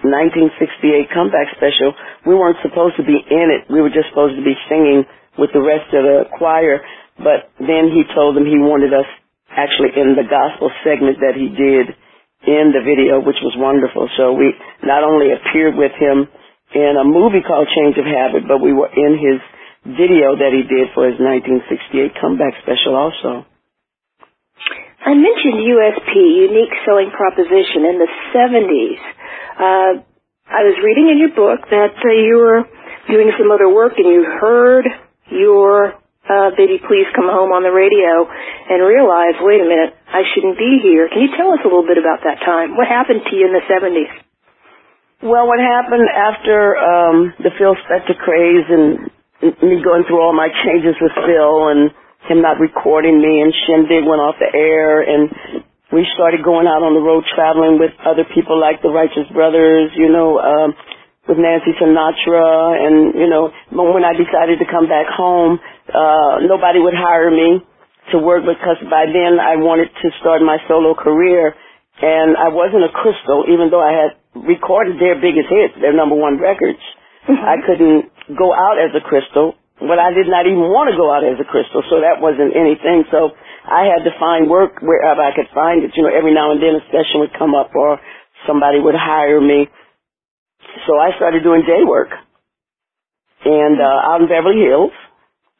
1968 0.02 1.11
comeback 1.14 1.49
special, 1.56 1.94
we 2.26 2.35
weren't 2.35 2.59
supposed 2.62 2.97
to 2.99 3.06
be 3.06 3.16
in 3.16 3.47
it. 3.54 3.71
We 3.71 3.80
were 3.80 3.94
just 3.94 4.11
supposed 4.11 4.37
to 4.37 4.44
be 4.44 4.56
singing 4.68 5.06
with 5.38 5.50
the 5.54 5.62
rest 5.62 5.88
of 5.94 6.02
the 6.02 6.18
choir. 6.37 6.83
But 7.18 7.52
then 7.62 7.94
he 7.94 8.02
told 8.14 8.35
them 8.37 8.44
he 8.44 8.59
wanted 8.59 8.92
us 8.92 9.06
actually 9.54 9.94
in 9.94 10.18
the 10.18 10.26
gospel 10.26 10.71
segment 10.83 11.23
that 11.23 11.38
he 11.38 11.49
did 11.49 11.94
in 12.44 12.75
the 12.75 12.83
video, 12.85 13.23
which 13.23 13.40
was 13.40 13.54
wonderful. 13.56 14.11
So 14.18 14.35
we 14.35 14.52
not 14.83 15.04
only 15.04 15.33
appeared 15.33 15.78
with 15.78 15.92
him 15.97 16.28
in 16.75 16.94
a 16.99 17.06
movie 17.06 17.40
called 17.40 17.71
Change 17.71 17.97
of 17.97 18.04
Habit, 18.04 18.44
but 18.49 18.59
we 18.61 18.75
were 18.75 18.90
in 18.90 19.16
his 19.16 19.40
video 19.87 20.37
that 20.37 20.52
he 20.52 20.66
did 20.66 20.90
for 20.92 21.06
his 21.09 21.16
1968 21.21 22.18
comeback 22.21 22.54
special 22.64 22.97
also. 22.97 23.47
I 25.04 25.12
mentioned 25.12 25.61
USP, 25.61 26.16
Unique 26.49 26.73
Selling 26.88 27.12
Proposition, 27.12 27.84
in 27.84 28.00
the 28.00 28.08
70s. 28.32 29.02
Uh, 29.52 29.92
I 30.49 30.64
was 30.64 30.80
reading 30.80 31.12
in 31.12 31.20
your 31.20 31.37
book 31.37 31.68
that 31.68 31.92
uh, 31.92 32.08
you 32.08 32.40
were 32.40 32.64
doing 33.12 33.28
some 33.37 33.52
other 33.52 33.68
work 33.68 34.00
and 34.00 34.08
you 34.08 34.25
heard 34.25 34.88
your 35.28 35.92
uh, 36.25 36.56
Baby 36.56 36.80
Please 36.80 37.04
Come 37.12 37.28
Home 37.28 37.52
on 37.52 37.68
the 37.68 37.73
radio 37.73 38.25
and 38.73 38.80
realized, 38.80 39.44
wait 39.44 39.61
a 39.61 39.68
minute, 39.68 39.92
I 40.08 40.25
shouldn't 40.32 40.56
be 40.56 40.80
here. 40.80 41.12
Can 41.12 41.20
you 41.20 41.37
tell 41.37 41.52
us 41.52 41.61
a 41.61 41.68
little 41.68 41.84
bit 41.84 42.00
about 42.00 42.25
that 42.25 42.40
time? 42.40 42.73
What 42.73 42.88
happened 42.88 43.28
to 43.28 43.32
you 43.37 43.44
in 43.44 43.52
the 43.52 43.64
70s? 43.68 44.08
Well, 45.20 45.44
what 45.44 45.61
happened 45.61 46.08
after 46.08 46.80
um, 46.80 47.16
the 47.44 47.52
Phil 47.61 47.76
Spector 47.84 48.16
craze 48.16 48.68
and 48.73 49.12
me 49.61 49.84
going 49.84 50.08
through 50.08 50.25
all 50.25 50.32
my 50.32 50.49
changes 50.64 50.96
with 50.96 51.12
Phil 51.12 51.68
and 51.68 51.92
him 52.28 52.40
not 52.40 52.60
recording 52.60 53.20
me 53.20 53.40
and 53.40 53.52
Shindig 53.66 54.04
went 54.04 54.20
off 54.20 54.36
the 54.40 54.50
air 54.50 55.00
and 55.04 55.30
we 55.92 56.02
started 56.16 56.42
going 56.42 56.66
out 56.66 56.82
on 56.82 56.96
the 56.96 57.04
road 57.04 57.22
traveling 57.34 57.78
with 57.78 57.92
other 58.02 58.24
people 58.34 58.58
like 58.58 58.82
the 58.82 58.90
Righteous 58.90 59.28
Brothers, 59.30 59.92
you 59.94 60.10
know, 60.10 60.40
um, 60.40 60.74
with 61.28 61.38
Nancy 61.38 61.72
Sinatra 61.78 62.76
and, 62.84 63.14
you 63.16 63.28
know, 63.28 63.52
when 63.70 64.04
I 64.04 64.12
decided 64.12 64.58
to 64.60 64.66
come 64.68 64.88
back 64.88 65.06
home, 65.08 65.60
uh, 65.88 66.42
nobody 66.44 66.80
would 66.80 66.96
hire 66.96 67.30
me 67.30 67.62
to 68.12 68.18
work 68.18 68.44
because 68.44 68.76
by 68.90 69.08
then 69.08 69.40
I 69.40 69.56
wanted 69.56 69.88
to 69.88 70.06
start 70.20 70.42
my 70.42 70.58
solo 70.68 70.92
career 70.92 71.54
and 72.02 72.36
I 72.36 72.52
wasn't 72.52 72.84
a 72.84 72.92
crystal 72.92 73.48
even 73.48 73.70
though 73.70 73.80
I 73.80 73.92
had 73.94 74.10
recorded 74.34 75.00
their 75.00 75.16
biggest 75.16 75.48
hits, 75.48 75.78
their 75.80 75.94
number 75.94 76.16
one 76.16 76.36
records. 76.36 76.82
Mm-hmm. 77.24 77.40
I 77.40 77.56
couldn't 77.64 78.10
go 78.36 78.52
out 78.52 78.76
as 78.76 78.92
a 78.92 79.00
crystal, 79.00 79.54
but 79.80 79.98
I 79.98 80.14
did 80.14 80.30
not 80.30 80.46
even 80.46 80.70
want 80.70 80.90
to 80.90 80.96
go 80.96 81.10
out 81.10 81.26
as 81.26 81.38
a 81.40 81.46
crystal, 81.46 81.82
so 81.90 82.00
that 82.00 82.22
wasn't 82.22 82.54
anything. 82.54 83.04
So 83.10 83.34
I 83.66 83.90
had 83.90 84.06
to 84.06 84.12
find 84.18 84.48
work 84.50 84.78
wherever 84.80 85.20
I 85.20 85.34
could 85.34 85.50
find 85.54 85.82
it. 85.82 85.92
You 85.96 86.04
know, 86.06 86.14
every 86.14 86.34
now 86.34 86.52
and 86.52 86.62
then 86.62 86.78
a 86.78 86.84
session 86.94 87.20
would 87.20 87.34
come 87.34 87.54
up 87.54 87.74
or 87.74 87.98
somebody 88.46 88.78
would 88.78 88.94
hire 88.94 89.40
me. 89.40 89.66
So 90.86 90.98
I 90.98 91.14
started 91.16 91.42
doing 91.42 91.62
day 91.66 91.82
work 91.84 92.10
and 93.44 93.80
uh, 93.80 94.08
out 94.10 94.20
in 94.22 94.28
Beverly 94.28 94.62
Hills. 94.64 94.92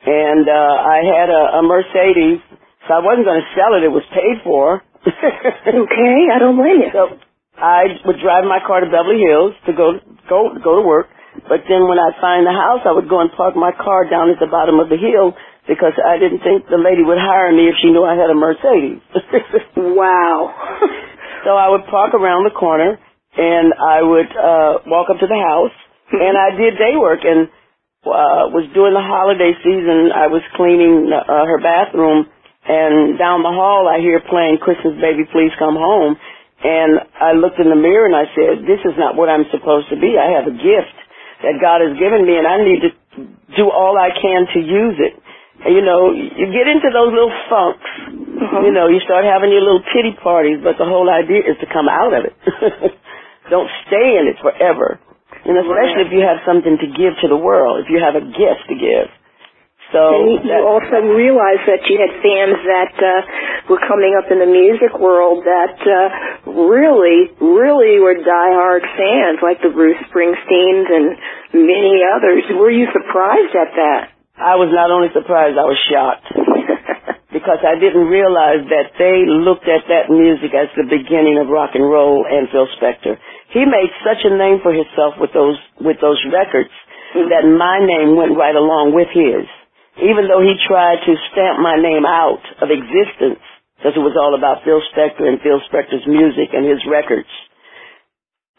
And 0.05 0.49
uh, 0.49 0.75
I 0.85 1.01
had 1.01 1.29
a, 1.33 1.43
a 1.59 1.63
Mercedes, 1.63 2.41
so 2.87 2.91
I 2.93 3.01
wasn't 3.01 3.25
going 3.25 3.41
to 3.41 3.51
sell 3.57 3.73
it. 3.77 3.85
It 3.85 3.93
was 3.93 4.05
paid 4.13 4.45
for. 4.45 4.85
okay, 5.09 6.17
I 6.29 6.39
don't 6.39 6.57
blame 6.57 6.85
you. 6.85 6.91
So 6.93 7.17
I 7.57 7.89
would 8.05 8.21
drive 8.21 8.45
my 8.45 8.61
car 8.67 8.81
to 8.81 8.87
Beverly 8.87 9.21
Hills 9.25 9.55
to 9.67 9.73
go 9.73 10.01
go 10.29 10.53
go 10.63 10.77
to 10.77 10.85
work. 10.87 11.09
But 11.49 11.67
then 11.67 11.91
when 11.91 11.99
I'd 11.99 12.19
find 12.23 12.47
the 12.47 12.55
house, 12.55 12.87
I 12.87 12.93
would 12.95 13.09
go 13.11 13.21
and 13.21 13.31
park 13.35 13.57
my 13.57 13.73
car 13.75 14.07
down 14.09 14.31
at 14.31 14.39
the 14.39 14.47
bottom 14.47 14.79
of 14.79 14.89
the 14.89 14.97
hill 14.97 15.35
because 15.67 15.97
I 15.99 16.19
didn't 16.19 16.41
think 16.47 16.69
the 16.69 16.79
lady 16.81 17.03
would 17.03 17.19
hire 17.19 17.51
me 17.53 17.69
if 17.69 17.77
she 17.81 17.91
knew 17.91 18.05
I 18.05 18.15
had 18.15 18.31
a 18.31 18.39
Mercedes. 18.39 19.03
wow. 19.77 20.55
so 21.45 21.57
I 21.57 21.69
would 21.69 21.85
park 21.91 22.15
around 22.15 22.45
the 22.45 22.55
corner 22.55 22.99
and 23.37 23.75
I 23.75 23.99
would 24.03 24.31
uh 24.31 24.73
walk 24.87 25.11
up 25.11 25.19
to 25.19 25.27
the 25.27 25.41
house 25.41 25.75
and 26.13 26.39
I 26.39 26.55
did 26.55 26.79
day 26.79 26.95
work 26.95 27.25
and 27.25 27.49
uh 28.07 28.53
was 28.55 28.71
during 28.77 28.95
the 28.95 29.03
holiday 29.03 29.57
season 29.59 30.15
I 30.15 30.29
was 30.29 30.45
cleaning 30.55 31.11
uh, 31.11 31.27
her 31.27 31.59
bathroom 31.59 32.31
and 32.69 33.19
down 33.19 33.43
the 33.43 33.51
hall 33.51 33.91
I 33.91 33.99
hear 33.99 34.21
playing 34.23 34.63
Christmas 34.63 35.01
baby 35.03 35.27
please 35.33 35.51
come 35.59 35.75
home 35.75 36.15
and 36.65 37.01
I 37.21 37.33
looked 37.33 37.61
in 37.61 37.69
the 37.69 37.77
mirror 37.77 38.07
and 38.09 38.17
I 38.17 38.25
said, 38.33 38.65
this 38.65 38.81
is 38.89 38.97
not 38.97 39.17
what 39.21 39.29
I'm 39.29 39.45
supposed 39.53 39.93
to 39.93 40.01
be. 40.01 40.17
I 40.17 40.33
have 40.33 40.49
a 40.49 40.57
gift 40.57 40.97
that 41.45 41.61
God 41.61 41.85
has 41.85 41.95
given 42.01 42.25
me 42.25 42.41
and 42.41 42.47
I 42.49 42.57
need 42.65 42.81
to 42.83 42.91
do 43.57 43.71
all 43.71 43.95
I 43.95 44.11
can 44.11 44.49
to 44.57 44.61
use 44.61 44.99
it. 44.99 45.15
And, 45.65 45.73
you 45.73 45.85
know, 45.85 46.13
you 46.13 46.51
get 46.51 46.67
into 46.67 46.91
those 46.91 47.13
little 47.15 47.33
funks. 47.49 47.89
Uh-huh. 48.11 48.67
You 48.67 48.73
know, 48.75 48.89
you 48.91 49.01
start 49.01 49.25
having 49.25 49.53
your 49.53 49.63
little 49.63 49.85
pity 49.95 50.13
parties, 50.19 50.61
but 50.61 50.77
the 50.77 50.85
whole 50.85 51.09
idea 51.09 51.47
is 51.47 51.57
to 51.63 51.69
come 51.71 51.89
out 51.89 52.13
of 52.13 52.27
it. 52.27 52.35
Don't 53.53 53.71
stay 53.87 54.19
in 54.19 54.29
it 54.29 54.41
forever. 54.43 54.99
And 55.45 55.57
especially 55.61 56.09
if 56.09 56.13
you 56.13 56.25
have 56.25 56.41
something 56.49 56.77
to 56.81 56.89
give 56.89 57.15
to 57.21 57.29
the 57.29 57.37
world, 57.37 57.85
if 57.85 57.93
you 57.93 58.01
have 58.01 58.17
a 58.17 58.25
gift 58.25 58.65
to 58.69 58.77
give. 58.77 59.09
So 59.95 60.03
and 60.11 60.43
you 60.43 60.59
also 60.59 61.07
realized 61.07 61.71
that 61.71 61.87
you 61.87 62.03
had 62.03 62.11
fans 62.19 62.59
that 62.67 62.95
uh, 62.99 63.71
were 63.71 63.79
coming 63.87 64.19
up 64.19 64.27
in 64.27 64.43
the 64.43 64.51
music 64.51 64.91
world 64.99 65.47
that 65.47 65.79
uh, 65.79 66.51
really, 66.51 67.31
really 67.39 68.03
were 68.03 68.19
diehard 68.19 68.83
fans, 68.99 69.39
like 69.39 69.63
the 69.63 69.71
Bruce 69.71 70.03
Springsteens 70.11 70.91
and 70.91 71.15
many 71.55 72.03
others. 72.03 72.43
Were 72.59 72.75
you 72.75 72.91
surprised 72.91 73.55
at 73.55 73.71
that? 73.79 74.03
I 74.35 74.59
was 74.59 74.75
not 74.75 74.91
only 74.91 75.15
surprised, 75.15 75.55
I 75.55 75.63
was 75.63 75.79
shocked. 75.87 76.27
because 77.31 77.63
I 77.63 77.79
didn't 77.79 78.11
realize 78.11 78.67
that 78.75 78.99
they 78.99 79.23
looked 79.27 79.71
at 79.71 79.87
that 79.91 80.11
music 80.11 80.51
as 80.55 80.75
the 80.75 80.91
beginning 80.91 81.39
of 81.39 81.47
rock 81.47 81.79
and 81.79 81.87
roll 81.87 82.27
and 82.27 82.51
Phil 82.51 82.67
Spector. 82.83 83.15
He 83.55 83.63
made 83.63 83.95
such 84.03 84.27
a 84.27 84.35
name 84.35 84.59
for 84.59 84.75
himself 84.75 85.23
with 85.23 85.31
those 85.31 85.59
with 85.79 86.03
those 86.03 86.19
records 86.35 86.75
mm-hmm. 87.15 87.31
that 87.31 87.47
my 87.47 87.79
name 87.79 88.19
went 88.19 88.35
right 88.35 88.55
along 88.55 88.95
with 88.95 89.11
his 89.15 89.47
even 89.99 90.27
though 90.27 90.43
he 90.43 90.59
tried 90.67 91.03
to 91.07 91.13
stamp 91.31 91.63
my 91.63 91.79
name 91.79 92.03
out 92.07 92.43
of 92.63 92.71
existence, 92.71 93.43
because 93.77 93.95
it 93.95 94.03
was 94.03 94.19
all 94.19 94.35
about 94.35 94.65
Phil 94.65 94.83
Spector 94.91 95.29
and 95.29 95.39
Phil 95.39 95.61
Spector's 95.71 96.07
music 96.07 96.51
and 96.51 96.67
his 96.67 96.83
records, 96.89 97.31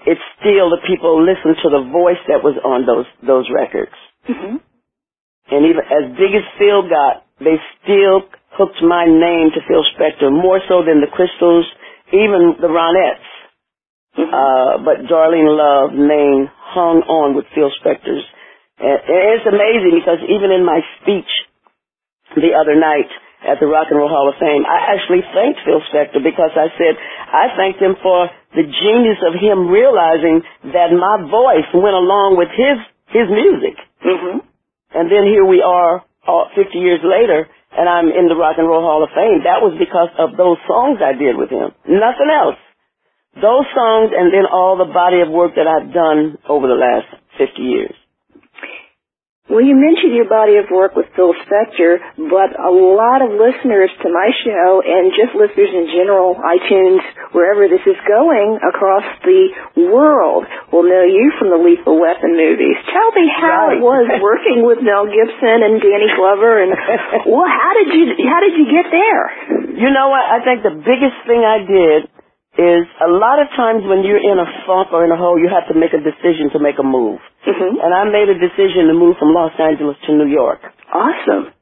it's 0.06 0.22
still 0.40 0.70
the 0.70 0.86
people 0.86 1.20
listen 1.26 1.58
to 1.60 1.70
the 1.74 1.84
voice 1.92 2.22
that 2.30 2.46
was 2.46 2.56
on 2.62 2.86
those 2.86 3.10
those 3.26 3.50
records. 3.50 3.96
Mm-hmm. 4.30 4.62
And 5.50 5.62
even 5.66 5.82
as 5.82 6.14
big 6.16 6.32
as 6.34 6.46
Phil 6.58 6.88
got, 6.88 7.26
they 7.42 7.58
still 7.82 8.26
hooked 8.56 8.82
my 8.82 9.06
name 9.06 9.52
to 9.52 9.60
Phil 9.68 9.84
Spector 9.98 10.32
more 10.32 10.62
so 10.70 10.86
than 10.86 11.02
the 11.02 11.12
Crystals, 11.12 11.66
even 12.14 12.56
the 12.62 12.72
Ronettes. 12.72 13.30
Mm-hmm. 14.16 14.32
Uh, 14.32 14.74
but 14.86 15.10
Darlene 15.12 15.52
Love 15.52 15.92
name 15.92 16.48
hung 16.54 17.04
on 17.04 17.36
with 17.36 17.46
Phil 17.54 17.72
Spector's 17.84 18.24
and 18.80 19.00
it's 19.08 19.48
amazing 19.48 19.94
because 19.96 20.20
even 20.28 20.52
in 20.52 20.66
my 20.66 20.82
speech 21.02 21.30
the 22.36 22.52
other 22.56 22.76
night 22.76 23.08
at 23.46 23.62
the 23.62 23.70
Rock 23.70 23.88
and 23.94 24.00
Roll 24.02 24.10
Hall 24.10 24.28
of 24.28 24.36
Fame, 24.42 24.66
I 24.66 24.98
actually 24.98 25.22
thanked 25.32 25.62
Phil 25.64 25.80
Spector 25.94 26.20
because 26.20 26.52
I 26.58 26.68
said 26.76 26.94
I 26.98 27.46
thanked 27.56 27.80
him 27.80 27.96
for 28.02 28.28
the 28.58 28.66
genius 28.68 29.22
of 29.24 29.38
him 29.38 29.70
realizing 29.70 30.44
that 30.76 30.92
my 30.92 31.24
voice 31.30 31.70
went 31.72 31.96
along 31.96 32.36
with 32.36 32.50
his 32.52 32.78
his 33.14 33.28
music. 33.32 33.78
Mm-hmm. 34.04 34.44
And 34.96 35.12
then 35.12 35.24
here 35.28 35.46
we 35.46 35.62
are, 35.62 36.04
all 36.28 36.50
50 36.56 36.78
years 36.80 37.04
later, 37.04 37.48
and 37.76 37.90
I'm 37.90 38.08
in 38.08 38.28
the 38.28 38.36
Rock 38.36 38.56
and 38.58 38.68
Roll 38.68 38.82
Hall 38.82 39.04
of 39.04 39.12
Fame. 39.12 39.44
That 39.44 39.60
was 39.60 39.76
because 39.78 40.10
of 40.18 40.38
those 40.40 40.58
songs 40.68 41.04
I 41.04 41.14
did 41.14 41.36
with 41.36 41.52
him. 41.52 41.76
Nothing 41.86 42.32
else. 42.32 42.60
Those 43.36 43.68
songs 43.76 44.16
and 44.16 44.32
then 44.32 44.48
all 44.48 44.80
the 44.80 44.88
body 44.88 45.20
of 45.20 45.30
work 45.30 45.60
that 45.60 45.68
I've 45.68 45.92
done 45.92 46.40
over 46.48 46.68
the 46.68 46.80
last 46.80 47.12
50 47.38 47.62
years. 47.62 47.96
Well, 49.46 49.62
you 49.62 49.78
mentioned 49.78 50.18
your 50.18 50.26
body 50.26 50.58
of 50.58 50.74
work 50.74 50.98
with 50.98 51.06
Phil 51.14 51.30
Spector, 51.46 52.02
but 52.18 52.50
a 52.58 52.74
lot 52.74 53.22
of 53.22 53.30
listeners 53.38 53.94
to 54.02 54.10
my 54.10 54.34
show 54.42 54.82
and 54.82 55.14
just 55.14 55.38
listeners 55.38 55.70
in 55.70 55.86
general, 55.94 56.34
iTunes, 56.34 57.06
wherever 57.30 57.70
this 57.70 57.86
is 57.86 57.94
going 58.10 58.58
across 58.66 59.06
the 59.22 59.54
world, 59.86 60.50
will 60.74 60.90
know 60.90 61.06
you 61.06 61.30
from 61.38 61.54
the 61.54 61.62
Lethal 61.62 61.94
Weapon 61.94 62.34
movies. 62.34 62.74
Tell 62.90 63.14
me 63.14 63.30
how 63.30 63.70
right. 63.70 63.78
it 63.78 63.86
was 63.86 64.10
working 64.18 64.66
with 64.66 64.82
Mel 64.82 65.06
Gibson 65.06 65.62
and 65.62 65.78
Danny 65.78 66.10
Glover, 66.18 66.66
and 66.66 66.74
well, 67.30 67.46
how 67.46 67.78
did 67.78 67.94
you 67.94 68.18
how 68.26 68.42
did 68.42 68.58
you 68.58 68.66
get 68.66 68.90
there? 68.90 69.24
You 69.78 69.94
know 69.94 70.10
what? 70.10 70.26
I 70.26 70.42
think 70.42 70.66
the 70.66 70.74
biggest 70.74 71.22
thing 71.30 71.46
I 71.46 71.62
did 71.62 72.10
is 72.58 72.88
a 72.98 73.12
lot 73.12 73.38
of 73.44 73.52
times 73.54 73.84
when 73.86 74.02
you're 74.02 74.18
in 74.18 74.40
a 74.40 74.48
funk 74.66 74.90
or 74.90 75.04
in 75.04 75.12
a 75.12 75.20
hole, 75.20 75.38
you 75.38 75.54
have 75.54 75.68
to 75.68 75.78
make 75.78 75.92
a 75.92 76.00
decision 76.00 76.50
to 76.56 76.60
make 76.60 76.80
a 76.80 76.88
move. 76.88 77.20
Mm-hmm. 77.46 77.78
And 77.78 77.92
I 77.94 78.04
made 78.10 78.30
a 78.30 78.38
decision 78.38 78.90
to 78.90 78.96
move 78.98 79.16
from 79.22 79.34
Los 79.34 79.54
Angeles 79.58 79.98
to 80.10 80.12
New 80.18 80.30
York. 80.30 80.62
Awesome. 80.90 81.54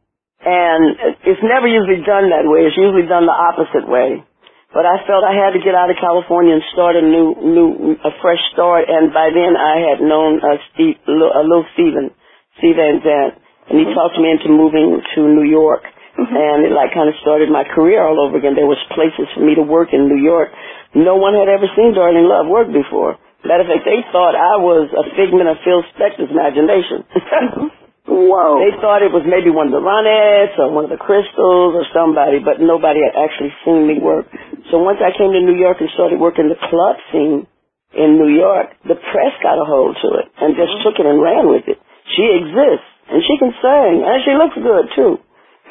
And 0.43 0.83
it's 1.23 1.43
never 1.43 1.67
usually 1.67 2.03
done 2.03 2.31
that 2.31 2.47
way. 2.47 2.67
It's 2.67 2.79
usually 2.79 3.07
done 3.07 3.27
the 3.27 3.35
opposite 3.35 3.87
way. 3.87 4.23
But 4.71 4.89
I 4.89 5.05
felt 5.05 5.21
I 5.23 5.37
had 5.37 5.53
to 5.53 5.61
get 5.61 5.77
out 5.77 5.93
of 5.93 6.01
California 6.01 6.57
and 6.57 6.63
start 6.73 6.97
a 6.97 7.05
new, 7.05 7.37
new, 7.37 7.69
a 8.01 8.11
fresh 8.19 8.41
start. 8.51 8.89
And 8.89 9.13
by 9.13 9.29
then 9.29 9.53
I 9.55 9.93
had 9.93 9.99
known 10.01 10.41
uh, 10.41 10.57
Steve, 10.73 10.97
uh, 11.05 11.43
Lil 11.45 11.63
Steven, 11.77 12.09
Steve 12.57 12.75
Van 12.75 12.99
Zandt, 13.05 13.37
and 13.69 13.77
he 13.79 13.85
mm-hmm. 13.85 13.95
talked 13.95 14.17
me 14.17 14.33
into 14.33 14.49
moving 14.49 14.99
to 15.15 15.19
New 15.21 15.45
York. 15.45 15.85
Mm-hmm. 16.17 16.35
And 16.35 16.57
it 16.65 16.73
like 16.73 16.91
kind 16.91 17.07
of 17.07 17.15
started 17.21 17.53
my 17.53 17.63
career 17.63 18.01
all 18.01 18.19
over 18.19 18.35
again. 18.35 18.57
There 18.57 18.69
was 18.69 18.81
places 18.91 19.29
for 19.33 19.45
me 19.45 19.55
to 19.55 19.63
work 19.63 19.93
in 19.93 20.09
New 20.09 20.19
York 20.19 20.51
no 20.95 21.17
one 21.17 21.33
had 21.33 21.49
ever 21.49 21.65
seen 21.75 21.93
Darlene 21.93 22.29
Love 22.29 22.47
work 22.47 22.69
before. 22.69 23.17
Matter 23.43 23.67
of 23.67 23.69
fact, 23.69 23.83
they 23.83 23.99
thought 24.15 24.39
I 24.39 24.55
was 24.63 24.87
a 24.95 25.03
figment 25.19 25.51
of 25.51 25.59
Phil 25.67 25.83
Spector's 25.91 26.31
imagination. 26.31 27.03
Whoa. 28.07 28.59
They 28.59 28.75
thought 28.83 28.99
it 28.99 29.15
was 29.15 29.23
maybe 29.23 29.47
one 29.47 29.71
of 29.71 29.75
the 29.75 29.83
Ronettes 29.83 30.59
or 30.59 30.71
one 30.75 30.83
of 30.83 30.91
the 30.91 30.99
Crystals 30.99 31.75
or 31.75 31.87
somebody, 31.95 32.43
but 32.43 32.59
nobody 32.59 32.99
had 32.99 33.15
actually 33.15 33.55
seen 33.63 33.87
me 33.87 33.99
work. 33.99 34.27
So 34.71 34.83
once 34.83 34.99
I 34.99 35.15
came 35.15 35.31
to 35.31 35.39
New 35.39 35.55
York 35.55 35.79
and 35.79 35.87
started 35.95 36.19
working 36.19 36.51
the 36.51 36.59
club 36.59 36.99
scene 37.11 37.47
in 37.95 38.19
New 38.19 38.31
York, 38.31 38.75
the 38.83 38.99
press 38.99 39.33
got 39.39 39.55
a 39.55 39.63
hold 39.63 39.95
to 40.03 40.09
it 40.19 40.27
and 40.35 40.55
just 40.59 40.71
mm-hmm. 40.71 40.83
took 40.83 40.99
it 40.99 41.07
and 41.07 41.19
ran 41.23 41.47
with 41.47 41.63
it. 41.67 41.79
She 42.15 42.27
exists 42.27 42.91
and 43.07 43.23
she 43.23 43.35
can 43.39 43.55
sing 43.55 43.93
and 44.03 44.17
she 44.27 44.35
looks 44.35 44.55
good 44.59 44.85
too. 44.95 45.13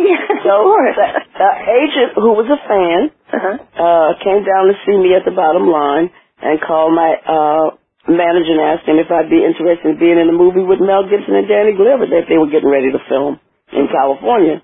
Yeah, 0.00 0.24
so. 0.40 0.72
The, 0.96 1.08
the 1.37 1.52
agent 1.68 2.11
who 2.16 2.32
was 2.32 2.48
a 2.48 2.61
fan 2.64 3.12
uh-huh. 3.28 3.56
uh, 3.76 4.11
came 4.24 4.40
down 4.40 4.72
to 4.72 4.74
see 4.88 4.96
me 4.96 5.12
at 5.12 5.28
the 5.28 5.37
bottom 5.37 5.68
line 5.68 6.08
and 6.42 6.61
called 6.61 6.92
my 6.92 7.11
uh, 7.22 7.66
manager 8.11 8.59
and 8.59 8.62
asked 8.74 8.87
him 8.87 8.98
if 8.98 9.07
I'd 9.11 9.31
be 9.31 9.46
interested 9.46 9.87
in 9.87 9.98
being 9.98 10.18
in 10.18 10.26
a 10.26 10.35
movie 10.35 10.66
with 10.66 10.83
Mel 10.83 11.07
Gibson 11.07 11.38
and 11.38 11.46
Danny 11.46 11.78
Glover 11.78 12.11
that 12.11 12.26
they 12.26 12.38
were 12.38 12.50
getting 12.50 12.70
ready 12.70 12.90
to 12.90 13.00
film 13.07 13.38
in 13.70 13.87
California. 13.87 14.59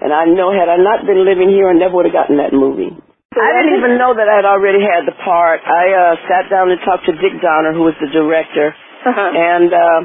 And 0.00 0.14
I 0.14 0.24
know 0.30 0.54
had 0.54 0.70
I 0.70 0.78
not 0.80 1.04
been 1.04 1.20
living 1.20 1.50
here, 1.52 1.68
I 1.68 1.76
never 1.76 2.00
would 2.00 2.08
have 2.08 2.16
gotten 2.16 2.38
that 2.40 2.54
movie. 2.54 2.94
I 3.36 3.50
didn't 3.60 3.76
even 3.76 4.00
know 4.00 4.16
that 4.16 4.24
I'd 4.24 4.48
already 4.48 4.80
had 4.80 5.04
the 5.04 5.14
part. 5.20 5.60
I 5.60 5.84
uh, 5.92 6.14
sat 6.26 6.48
down 6.48 6.72
and 6.72 6.80
talked 6.80 7.04
to 7.06 7.14
Dick 7.14 7.38
Donner, 7.44 7.76
who 7.76 7.84
was 7.84 7.94
the 8.00 8.08
director, 8.08 8.72
uh-huh. 8.72 9.30
and 9.36 9.68
uh, 9.68 10.00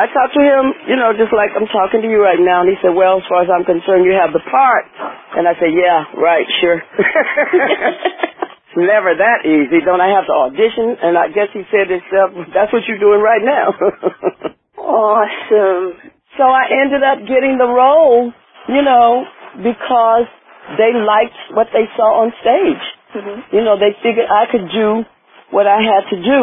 I 0.00 0.08
talked 0.08 0.32
to 0.32 0.42
him, 0.42 0.64
you 0.88 0.96
know, 0.96 1.12
just 1.12 1.30
like 1.30 1.52
I'm 1.52 1.68
talking 1.68 2.00
to 2.02 2.08
you 2.08 2.24
right 2.24 2.40
now, 2.40 2.64
and 2.64 2.72
he 2.72 2.76
said, 2.80 2.96
well, 2.96 3.20
as 3.20 3.26
far 3.28 3.44
as 3.44 3.50
I'm 3.52 3.68
concerned, 3.68 4.08
you 4.08 4.16
have 4.16 4.32
the 4.32 4.42
part. 4.48 4.88
And 5.36 5.44
I 5.44 5.54
said, 5.60 5.76
yeah, 5.76 6.08
right, 6.16 6.46
sure. 6.60 6.80
it's 8.68 8.76
never 8.76 9.16
that 9.16 9.48
easy. 9.48 9.80
Don't 9.80 10.00
I 10.00 10.12
have 10.12 10.28
to 10.28 10.34
audition? 10.44 11.00
And 11.00 11.16
I 11.16 11.32
guess 11.32 11.48
he 11.56 11.64
said 11.72 11.88
himself, 11.88 12.36
that's 12.54 12.72
what 12.72 12.84
you're 12.84 13.00
doing 13.00 13.24
right 13.24 13.40
now. 13.40 13.72
awesome. 14.76 16.12
So 16.36 16.44
I 16.44 16.68
ended 16.84 17.02
up 17.02 17.24
getting 17.24 17.56
the 17.56 17.66
role, 17.66 18.30
you 18.68 18.82
know, 18.84 19.24
because 19.56 20.28
they 20.76 20.92
liked 20.92 21.56
what 21.56 21.72
they 21.72 21.88
saw 21.96 22.28
on 22.28 22.32
stage. 22.44 22.84
Mm-hmm. 23.16 23.56
You 23.56 23.64
know, 23.64 23.80
they 23.80 23.96
figured 24.04 24.28
I 24.28 24.44
could 24.52 24.68
do 24.68 25.08
what 25.50 25.66
I 25.66 25.80
had 25.80 26.04
to 26.12 26.16
do, 26.20 26.40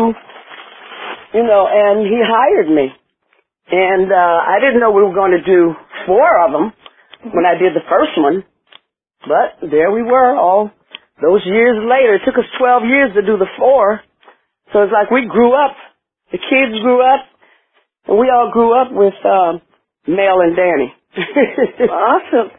you 1.38 1.44
know, 1.46 1.70
and 1.70 2.10
he 2.10 2.18
hired 2.26 2.70
me. 2.74 2.90
And 3.70 4.12
uh, 4.12 4.40
I 4.50 4.58
didn't 4.62 4.80
know 4.80 4.90
we 4.90 5.04
were 5.04 5.14
going 5.14 5.38
to 5.38 5.46
do 5.46 5.76
four 6.08 6.26
of 6.42 6.52
them 6.52 6.74
when 7.34 7.46
I 7.46 7.54
did 7.54 7.78
the 7.78 7.86
first 7.88 8.18
one. 8.18 8.44
But 9.22 9.70
there 9.70 9.92
we 9.92 10.02
were 10.02 10.38
all 10.38 10.72
those 11.22 11.42
years 11.46 11.78
later. 11.84 12.16
It 12.16 12.22
took 12.26 12.38
us 12.38 12.50
12 12.60 12.84
years 12.86 13.12
to 13.16 13.22
do 13.22 13.38
the 13.38 13.48
four. 13.58 14.02
So 14.74 14.84
it's 14.84 14.94
like 14.94 15.12
we 15.12 15.28
grew 15.28 15.54
up. 15.54 15.76
The 16.32 16.40
kids 16.40 16.80
grew 16.82 17.02
up. 17.02 17.26
And 18.08 18.20
we 18.20 18.30
all 18.30 18.52
grew 18.52 18.80
up 18.80 18.92
with 18.92 19.16
um, 19.26 19.62
Mel 20.08 20.42
and 20.42 20.56
Danny. 20.56 20.94
awesome 21.90 22.52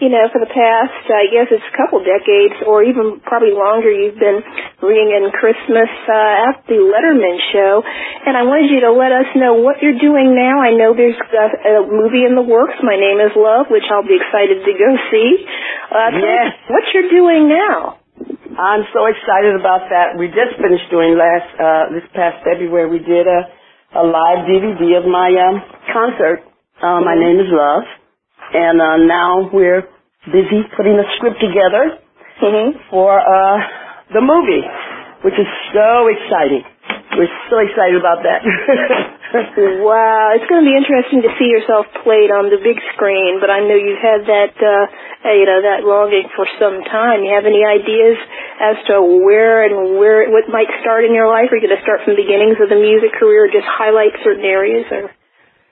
you 0.00 0.08
know, 0.08 0.32
for 0.32 0.40
the 0.40 0.48
past, 0.48 1.04
I 1.12 1.28
guess 1.28 1.52
it's 1.52 1.68
a 1.68 1.76
couple 1.76 2.00
decades 2.00 2.56
or 2.64 2.80
even 2.80 3.20
probably 3.20 3.52
longer, 3.52 3.92
you've 3.92 4.16
been 4.16 4.40
bringing 4.80 5.12
in 5.12 5.28
Christmas 5.28 5.92
uh, 6.08 6.48
at 6.48 6.64
the 6.64 6.80
Letterman 6.80 7.36
show. 7.52 7.84
And 7.84 8.32
I 8.32 8.48
wanted 8.48 8.72
you 8.72 8.80
to 8.88 8.96
let 8.96 9.12
us 9.12 9.28
know 9.36 9.60
what 9.60 9.84
you're 9.84 10.00
doing 10.00 10.32
now. 10.32 10.64
I 10.64 10.72
know 10.72 10.96
there's 10.96 11.20
a, 11.20 11.46
a 11.52 11.74
movie 11.84 12.24
in 12.24 12.32
the 12.32 12.42
works, 12.42 12.80
My 12.80 12.96
Name 12.96 13.20
is 13.20 13.36
Love, 13.36 13.68
which 13.68 13.84
I'll 13.92 14.08
be 14.08 14.16
excited 14.16 14.64
to 14.64 14.72
go 14.72 14.88
see. 15.12 15.30
Uh, 15.92 16.10
yes. 16.16 16.48
What 16.72 16.84
you're 16.96 17.12
doing 17.12 17.52
now. 17.52 18.00
I'm 18.56 18.88
so 18.96 19.04
excited 19.04 19.52
about 19.52 19.92
that. 19.92 20.16
We 20.16 20.32
just 20.32 20.56
finished 20.56 20.88
doing 20.88 21.12
last, 21.12 21.48
uh, 21.60 21.84
this 21.92 22.08
past 22.16 22.40
February, 22.40 22.88
we 22.88 23.04
did 23.04 23.28
a, 23.28 23.40
a 24.00 24.04
live 24.04 24.48
DVD 24.48 24.96
of 24.96 25.04
my 25.04 25.28
um, 25.28 25.60
concert, 25.92 26.40
uh, 26.80 27.04
My 27.04 27.20
Name 27.20 27.36
is 27.36 27.52
Love 27.52 27.99
and 28.52 28.80
uh, 28.80 28.96
now 29.06 29.50
we're 29.52 29.86
busy 30.26 30.66
putting 30.76 30.98
a 30.98 31.06
script 31.16 31.40
together 31.40 31.96
mm-hmm. 32.42 32.78
for 32.90 33.16
uh, 33.16 33.56
the 34.12 34.20
movie, 34.20 34.64
which 35.22 35.38
is 35.38 35.48
so 35.72 36.08
exciting. 36.10 36.64
We're 37.14 37.30
so 37.50 37.58
excited 37.58 37.98
about 37.98 38.22
that. 38.22 38.40
wow, 39.82 40.34
it's 40.34 40.46
going 40.46 40.62
to 40.62 40.68
be 40.68 40.74
interesting 40.74 41.22
to 41.22 41.30
see 41.38 41.50
yourself 41.50 41.86
played 42.02 42.30
on 42.30 42.50
the 42.50 42.58
big 42.58 42.78
screen. 42.94 43.38
But 43.42 43.50
I 43.50 43.62
know 43.66 43.74
you've 43.74 44.02
had 44.02 44.26
that, 44.26 44.54
uh, 44.58 45.30
you 45.34 45.46
know, 45.46 45.58
that 45.62 45.82
longing 45.82 46.30
for 46.34 46.46
some 46.58 46.82
time. 46.86 47.22
You 47.26 47.34
have 47.34 47.46
any 47.46 47.62
ideas 47.66 48.18
as 48.62 48.76
to 48.90 49.02
where 49.02 49.66
and 49.66 49.98
where 49.98 50.26
what 50.30 50.46
might 50.50 50.70
start 50.82 51.06
in 51.06 51.14
your 51.14 51.26
life? 51.26 51.50
Are 51.50 51.58
you 51.58 51.66
going 51.66 51.74
to 51.74 51.82
start 51.82 52.06
from 52.06 52.14
the 52.14 52.22
beginnings 52.22 52.58
of 52.62 52.70
the 52.70 52.78
music 52.78 53.14
career, 53.18 53.46
or 53.46 53.50
just 53.50 53.66
highlight 53.66 54.14
certain 54.22 54.46
areas? 54.46 54.86
Or 54.90 55.10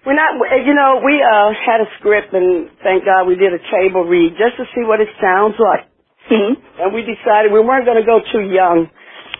we're 0.09 0.17
not, 0.17 0.41
you 0.65 0.73
know, 0.73 1.05
we 1.05 1.21
uh, 1.21 1.53
had 1.53 1.85
a 1.85 1.89
script 2.01 2.33
and 2.33 2.73
thank 2.81 3.05
God 3.05 3.29
we 3.29 3.37
did 3.37 3.53
a 3.53 3.61
table 3.69 4.09
read 4.09 4.41
just 4.41 4.57
to 4.57 4.65
see 4.73 4.81
what 4.81 5.05
it 5.05 5.13
sounds 5.21 5.61
like. 5.61 5.85
Mm-hmm. 6.33 6.81
And 6.81 6.89
we 6.97 7.05
decided 7.05 7.53
we 7.53 7.61
weren't 7.61 7.85
going 7.85 8.01
to 8.01 8.09
go 8.09 8.25
too 8.25 8.49
young. 8.49 8.89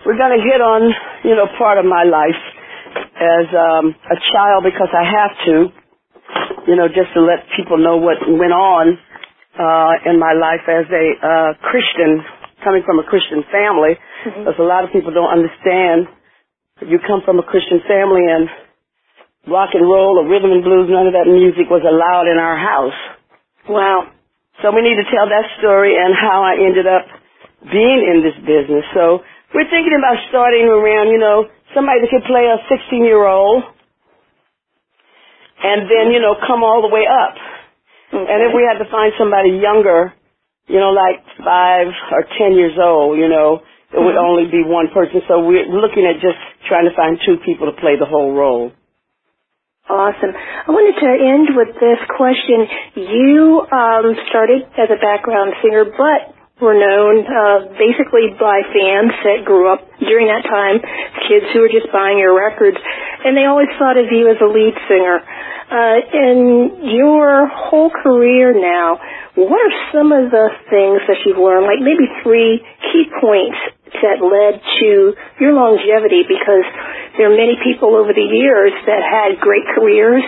We're 0.05 0.21
going 0.21 0.37
to 0.37 0.45
hit 0.45 0.61
on, 0.61 0.93
you 1.25 1.41
know, 1.41 1.49
part 1.57 1.81
of 1.81 1.89
my 1.89 2.05
life 2.05 2.37
as 3.17 3.49
um, 3.49 3.97
a 3.97 4.21
child 4.29 4.69
because 4.69 4.93
I 4.93 5.09
have 5.09 5.33
to, 5.49 5.57
you 6.69 6.77
know, 6.77 6.93
just 6.93 7.17
to 7.17 7.25
let 7.25 7.49
people 7.57 7.81
know 7.81 7.97
what 7.97 8.21
went 8.29 8.53
on 8.53 9.01
uh, 9.57 9.95
in 10.05 10.21
my 10.21 10.37
life 10.37 10.69
as 10.69 10.85
a 10.93 11.07
uh, 11.17 11.51
Christian, 11.65 12.21
coming 12.61 12.85
from 12.85 13.01
a 13.01 13.09
Christian 13.09 13.41
family. 13.49 13.97
Mm-hmm. 13.97 14.45
Because 14.45 14.61
a 14.61 14.69
lot 14.69 14.85
of 14.85 14.93
people 14.93 15.17
don't 15.17 15.33
understand. 15.33 16.13
You 16.85 17.01
come 17.01 17.25
from 17.25 17.41
a 17.41 17.47
Christian 17.49 17.81
family 17.89 18.29
and 18.29 18.53
rock 19.49 19.73
and 19.75 19.83
roll 19.83 20.21
or 20.21 20.29
rhythm 20.29 20.53
and 20.53 20.63
blues, 20.63 20.89
none 20.89 21.09
of 21.09 21.15
that 21.17 21.27
music 21.27 21.67
was 21.73 21.83
allowed 21.83 22.29
in 22.29 22.37
our 22.39 22.57
house. 22.57 23.01
Wow. 23.69 24.13
So 24.63 24.71
we 24.75 24.83
need 24.83 24.97
to 24.97 25.09
tell 25.09 25.29
that 25.29 25.47
story 25.59 25.97
and 25.97 26.15
how 26.15 26.45
I 26.45 26.61
ended 26.61 26.87
up 26.87 27.05
being 27.73 28.01
in 28.05 28.23
this 28.23 28.37
business. 28.45 28.85
So 28.95 29.25
we're 29.55 29.69
thinking 29.71 29.97
about 29.97 30.21
starting 30.29 30.69
around, 30.69 31.09
you 31.09 31.19
know, 31.19 31.49
somebody 31.75 32.05
that 32.05 32.11
could 32.11 32.27
play 32.29 32.47
a 32.47 32.59
16 32.69 33.05
year 33.05 33.25
old 33.25 33.65
and 35.63 35.91
then, 35.91 36.15
you 36.15 36.21
know, 36.21 36.37
come 36.47 36.63
all 36.63 36.83
the 36.83 36.93
way 36.93 37.07
up. 37.07 37.35
Okay. 38.15 38.25
And 38.25 38.39
if 38.47 38.55
we 38.55 38.65
had 38.65 38.79
to 38.81 38.89
find 38.91 39.13
somebody 39.19 39.59
younger, 39.59 40.15
you 40.67 40.79
know, 40.79 40.93
like 40.93 41.25
five 41.45 41.89
or 42.13 42.25
ten 42.39 42.53
years 42.55 42.77
old, 42.81 43.19
you 43.19 43.29
know, 43.29 43.61
it 43.61 43.97
mm-hmm. 43.97 44.05
would 44.05 44.17
only 44.17 44.51
be 44.51 44.63
one 44.65 44.89
person. 44.93 45.21
So 45.29 45.45
we're 45.45 45.69
looking 45.69 46.05
at 46.05 46.21
just 46.21 46.39
trying 46.69 46.89
to 46.89 46.95
find 46.95 47.19
two 47.25 47.37
people 47.45 47.73
to 47.73 47.77
play 47.81 47.97
the 47.99 48.07
whole 48.07 48.33
role. 48.33 48.73
Awesome. 49.89 50.37
I 50.37 50.69
wanted 50.69 51.01
to 51.01 51.11
end 51.17 51.57
with 51.57 51.73
this 51.81 51.97
question. 52.13 52.69
You 52.93 53.65
um, 53.73 54.13
started 54.29 54.69
as 54.77 54.93
a 54.93 55.01
background 55.01 55.57
singer, 55.65 55.89
but 55.89 56.37
were 56.61 56.77
known 56.77 57.25
uh, 57.25 57.73
basically 57.73 58.35
by 58.37 58.69
fans 58.69 59.17
that 59.25 59.49
grew 59.49 59.73
up 59.73 59.81
during 60.03 60.29
that 60.29 60.45
time, 60.45 60.83
kids 61.25 61.49
who 61.55 61.65
were 61.65 61.73
just 61.73 61.89
buying 61.89 62.19
your 62.19 62.37
records, 62.37 62.77
and 63.25 63.33
they 63.33 63.47
always 63.47 63.71
thought 63.79 63.97
of 63.97 64.13
you 64.13 64.29
as 64.29 64.37
a 64.43 64.49
lead 64.51 64.75
singer. 64.91 65.25
Uh, 65.69 66.01
in 66.13 66.81
your 66.97 67.47
whole 67.49 67.89
career 67.89 68.57
now, 68.57 68.99
what 69.37 69.61
are 69.61 69.77
some 69.93 70.13
of 70.13 70.33
the 70.33 70.49
things 70.69 71.01
that 71.07 71.21
you've 71.25 71.37
learned, 71.37 71.65
like 71.65 71.81
maybe 71.81 72.09
three 72.25 72.61
key 72.93 73.05
points 73.21 73.57
that 74.03 74.19
led 74.23 74.61
to 74.61 75.15
your 75.41 75.53
longevity 75.53 76.25
because 76.27 76.67
there 77.17 77.31
are 77.31 77.37
many 77.37 77.59
people 77.63 77.95
over 77.95 78.13
the 78.15 78.29
years 78.29 78.73
that 78.87 79.03
had 79.03 79.41
great 79.41 79.67
careers, 79.75 80.25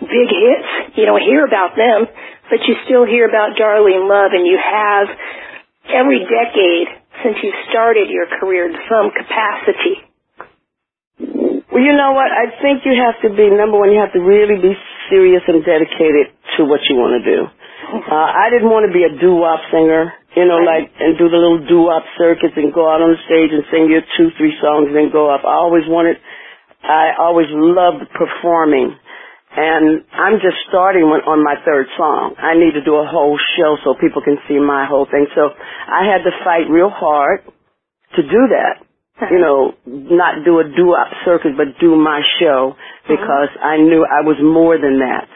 big 0.00 0.28
hits. 0.28 0.98
You 0.98 1.06
don't 1.06 1.22
hear 1.22 1.46
about 1.46 1.74
them, 1.78 2.10
but 2.50 2.60
you 2.66 2.74
still 2.84 3.06
hear 3.06 3.28
about 3.28 3.54
Darlene 3.56 4.08
Love 4.08 4.34
and 4.34 4.46
you 4.46 4.58
have 4.58 5.06
every 5.88 6.20
decade 6.26 6.88
since 7.22 7.36
you 7.42 7.52
started 7.70 8.10
your 8.10 8.26
career 8.40 8.70
in 8.70 8.76
some 8.88 9.10
capacity. 9.14 9.96
Well, 11.72 11.80
you 11.80 11.96
know 11.96 12.12
what? 12.12 12.28
I 12.28 12.52
think 12.60 12.84
you 12.84 12.92
have 12.92 13.16
to 13.24 13.30
be, 13.32 13.48
number 13.48 13.78
one, 13.78 13.92
you 13.92 14.00
have 14.00 14.12
to 14.12 14.20
really 14.20 14.60
be 14.60 14.74
serious 15.08 15.42
and 15.48 15.64
dedicated 15.64 16.34
to 16.58 16.64
what 16.64 16.80
you 16.88 16.96
want 16.96 17.16
to 17.16 17.24
do. 17.24 17.40
Uh, 17.48 18.12
I 18.12 18.50
didn't 18.50 18.68
want 18.68 18.84
to 18.88 18.92
be 18.92 19.04
a 19.04 19.12
doo-wop 19.16 19.60
singer 19.72 20.12
you 20.36 20.46
know, 20.46 20.60
like, 20.64 20.92
and 21.00 21.18
do 21.18 21.28
the 21.28 21.36
little 21.36 21.64
doo-wop 21.66 22.04
circuits 22.18 22.54
and 22.56 22.72
go 22.72 22.88
out 22.88 23.02
on 23.02 23.12
the 23.12 23.20
stage 23.28 23.52
and 23.52 23.64
sing 23.72 23.90
your 23.90 24.02
two, 24.16 24.30
three 24.38 24.54
songs 24.62 24.88
and 24.88 24.96
then 24.96 25.10
go 25.12 25.28
up. 25.28 25.44
I 25.44 25.56
always 25.60 25.84
wanted, 25.88 26.16
I 26.82 27.12
always 27.18 27.48
loved 27.50 28.08
performing. 28.14 28.96
And 29.52 30.04
I'm 30.16 30.40
just 30.40 30.56
starting 30.68 31.04
on 31.04 31.44
my 31.44 31.56
third 31.64 31.86
song. 31.98 32.36
I 32.40 32.56
need 32.56 32.72
to 32.72 32.84
do 32.84 32.96
a 32.96 33.06
whole 33.06 33.36
show 33.58 33.76
so 33.84 33.94
people 34.00 34.22
can 34.22 34.38
see 34.48 34.56
my 34.58 34.86
whole 34.88 35.04
thing. 35.04 35.26
So 35.36 35.52
I 35.52 36.08
had 36.08 36.24
to 36.24 36.32
fight 36.44 36.70
real 36.72 36.88
hard 36.90 37.44
to 38.16 38.22
do 38.22 38.42
that. 38.56 38.84
You 39.30 39.38
know, 39.38 39.74
not 39.86 40.44
do 40.44 40.60
a 40.60 40.64
doo-wop 40.64 41.08
circuit, 41.24 41.52
but 41.56 41.78
do 41.80 41.96
my 41.96 42.22
show 42.40 42.74
because 43.08 43.50
I 43.62 43.76
knew 43.78 44.06
I 44.06 44.24
was 44.26 44.36
more 44.42 44.78
than 44.78 45.00
that. 45.00 45.28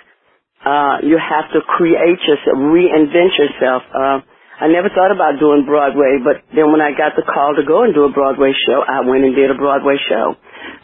Uh, 0.65 1.07
you 1.07 1.19
have 1.19 1.53
to 1.53 1.61
create 1.63 2.19
yourself, 2.27 2.57
reinvent 2.59 3.39
yourself. 3.39 3.83
Uh, 3.95 4.21
I 4.57 4.73
never 4.73 4.88
thought 4.88 5.12
about 5.12 5.37
doing 5.37 5.69
Broadway, 5.69 6.16
but 6.25 6.40
then 6.57 6.73
when 6.73 6.81
I 6.81 6.97
got 6.97 7.12
the 7.12 7.29
call 7.29 7.53
to 7.57 7.64
go 7.64 7.85
and 7.85 7.92
do 7.92 8.09
a 8.09 8.12
Broadway 8.12 8.57
show, 8.57 8.81
I 8.81 9.05
went 9.05 9.25
and 9.25 9.37
did 9.37 9.53
a 9.53 9.59
Broadway 9.59 10.01
show. 10.09 10.33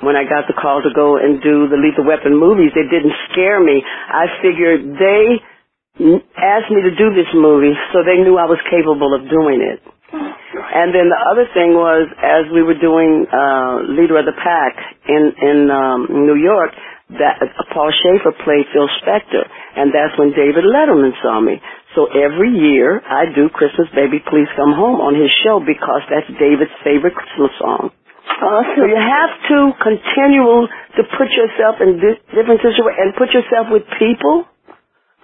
When 0.05 0.13
I 0.13 0.29
got 0.29 0.45
the 0.45 0.53
call 0.53 0.85
to 0.85 0.93
go 0.93 1.17
and 1.17 1.41
do 1.41 1.73
the 1.73 1.81
Lethal 1.81 2.05
Weapon 2.05 2.37
movies, 2.37 2.77
it 2.77 2.93
didn't 2.93 3.17
scare 3.33 3.65
me. 3.65 3.81
I 3.83 4.29
figured 4.45 4.93
they 5.01 5.25
asked 6.37 6.69
me 6.69 6.85
to 6.85 6.93
do 6.97 7.17
this 7.17 7.33
movie, 7.33 7.73
so 7.93 8.05
they 8.05 8.21
knew 8.21 8.37
I 8.37 8.45
was 8.45 8.61
capable 8.69 9.17
of 9.17 9.25
doing 9.29 9.65
it. 9.65 9.81
And 10.13 10.93
then 10.93 11.09
the 11.09 11.21
other 11.33 11.49
thing 11.57 11.73
was, 11.73 12.13
as 12.21 12.45
we 12.53 12.61
were 12.61 12.77
doing 12.77 13.25
uh, 13.25 13.89
Leader 13.89 14.21
of 14.21 14.29
the 14.29 14.37
Pack 14.37 14.77
in 15.09 15.33
in 15.41 15.59
um, 15.73 16.29
New 16.29 16.37
York, 16.37 16.77
that 17.17 17.41
uh, 17.41 17.49
Paul 17.73 17.93
Shaffer 17.93 18.33
played 18.45 18.69
Phil 18.73 18.89
Spector, 19.01 19.45
and 19.77 19.93
that's 19.93 20.17
when 20.17 20.33
David 20.33 20.65
Letterman 20.65 21.13
saw 21.21 21.41
me. 21.41 21.61
So 21.95 22.09
every 22.09 22.53
year 22.53 23.01
I 23.05 23.29
do 23.35 23.49
Christmas 23.53 23.89
Baby 23.93 24.19
Please 24.25 24.49
Come 24.57 24.73
Home 24.73 25.01
on 25.01 25.13
his 25.15 25.29
show 25.45 25.61
because 25.61 26.03
that's 26.09 26.29
David's 26.41 26.73
favorite 26.81 27.15
Christmas 27.15 27.53
song. 27.61 27.93
Awesome. 28.43 28.75
So 28.79 28.85
you 28.89 28.97
have 28.97 29.33
to 29.53 29.59
continue 29.77 30.67
to 30.99 31.03
put 31.19 31.29
yourself 31.31 31.79
in 31.85 32.01
different 32.33 32.65
situations 32.65 32.99
and 32.99 33.09
put 33.15 33.31
yourself 33.37 33.69
with 33.71 33.85
people 34.01 34.49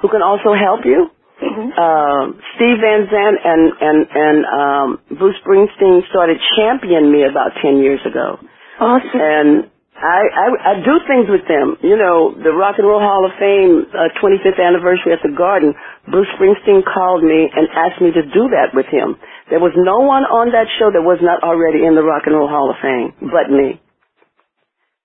who 0.00 0.08
can 0.08 0.22
also 0.22 0.54
help 0.54 0.84
you. 0.84 1.10
Mm-hmm. 1.38 1.70
Uh, 1.70 2.34
Steve 2.58 2.78
Van 2.82 3.06
Zandt 3.06 3.38
and 3.46 3.62
and 3.78 3.98
and 4.10 4.38
um, 4.46 4.86
Bruce 5.18 5.38
Springsteen 5.46 6.02
started 6.10 6.38
championing 6.58 7.12
me 7.12 7.22
about 7.22 7.54
ten 7.62 7.78
years 7.78 8.00
ago. 8.02 8.42
Awesome. 8.80 9.20
And 9.22 9.70
I, 9.98 10.22
I 10.30 10.46
I 10.62 10.74
do 10.86 10.94
things 11.10 11.26
with 11.30 11.46
them. 11.50 11.76
You 11.82 11.98
know, 11.98 12.34
the 12.34 12.54
Rock 12.54 12.78
and 12.78 12.86
Roll 12.88 13.02
Hall 13.02 13.26
of 13.26 13.34
Fame 13.38 13.86
uh, 13.90 14.14
25th 14.22 14.58
anniversary 14.62 15.12
at 15.14 15.22
the 15.26 15.34
Garden. 15.34 15.74
Bruce 16.10 16.30
Springsteen 16.38 16.86
called 16.86 17.24
me 17.24 17.50
and 17.50 17.66
asked 17.74 18.02
me 18.02 18.12
to 18.14 18.22
do 18.30 18.50
that 18.54 18.74
with 18.74 18.86
him. 18.88 19.18
There 19.50 19.60
was 19.60 19.74
no 19.76 20.00
one 20.06 20.24
on 20.26 20.52
that 20.54 20.68
show 20.78 20.90
that 20.94 21.02
was 21.02 21.18
not 21.22 21.42
already 21.44 21.86
in 21.86 21.94
the 21.96 22.04
Rock 22.04 22.24
and 22.26 22.36
Roll 22.36 22.48
Hall 22.50 22.70
of 22.70 22.78
Fame 22.82 23.14
but 23.30 23.50
me. 23.50 23.80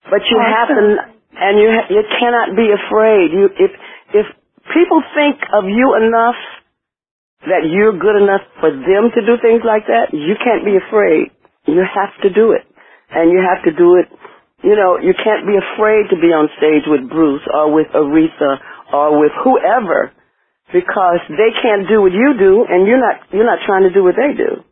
But 0.09 0.21
you 0.29 0.37
awesome. 0.37 0.55
have 0.55 0.69
to, 0.69 0.83
and 1.39 1.53
you 1.59 1.69
ha- 1.71 1.89
you 1.91 2.03
cannot 2.19 2.57
be 2.57 2.67
afraid. 2.73 3.31
You 3.33 3.45
if 3.55 3.71
if 4.13 4.27
people 4.73 5.01
think 5.15 5.39
of 5.53 5.65
you 5.69 5.95
enough 6.01 6.39
that 7.47 7.67
you're 7.69 7.97
good 7.97 8.17
enough 8.21 8.41
for 8.59 8.71
them 8.71 9.11
to 9.15 9.21
do 9.25 9.37
things 9.41 9.63
like 9.65 9.87
that, 9.87 10.13
you 10.13 10.35
can't 10.43 10.65
be 10.65 10.77
afraid. 10.77 11.31
You 11.67 11.83
have 11.83 12.13
to 12.23 12.29
do 12.31 12.53
it, 12.53 12.63
and 13.11 13.31
you 13.31 13.39
have 13.41 13.63
to 13.65 13.73
do 13.73 13.97
it 13.97 14.07
you 14.63 14.79
know, 14.79 14.95
you 14.97 15.11
can't 15.11 15.43
be 15.43 15.59
afraid 15.59 16.07
to 16.09 16.17
be 16.17 16.31
on 16.31 16.47
stage 16.55 16.87
with 16.87 17.11
Bruce 17.11 17.43
or 17.51 17.75
with 17.75 17.91
Aretha 17.91 18.63
or 18.95 19.19
with 19.19 19.35
whoever 19.43 20.15
because 20.71 21.19
they 21.27 21.51
can't 21.59 21.85
do 21.91 22.01
what 22.01 22.15
you 22.15 22.33
do 22.39 22.63
and 22.63 22.87
you're 22.87 23.03
not 23.03 23.27
you're 23.35 23.45
not 23.45 23.59
trying 23.67 23.83
to 23.83 23.93
do 23.93 24.01
what 24.01 24.15
they 24.15 24.31
do. 24.33 24.63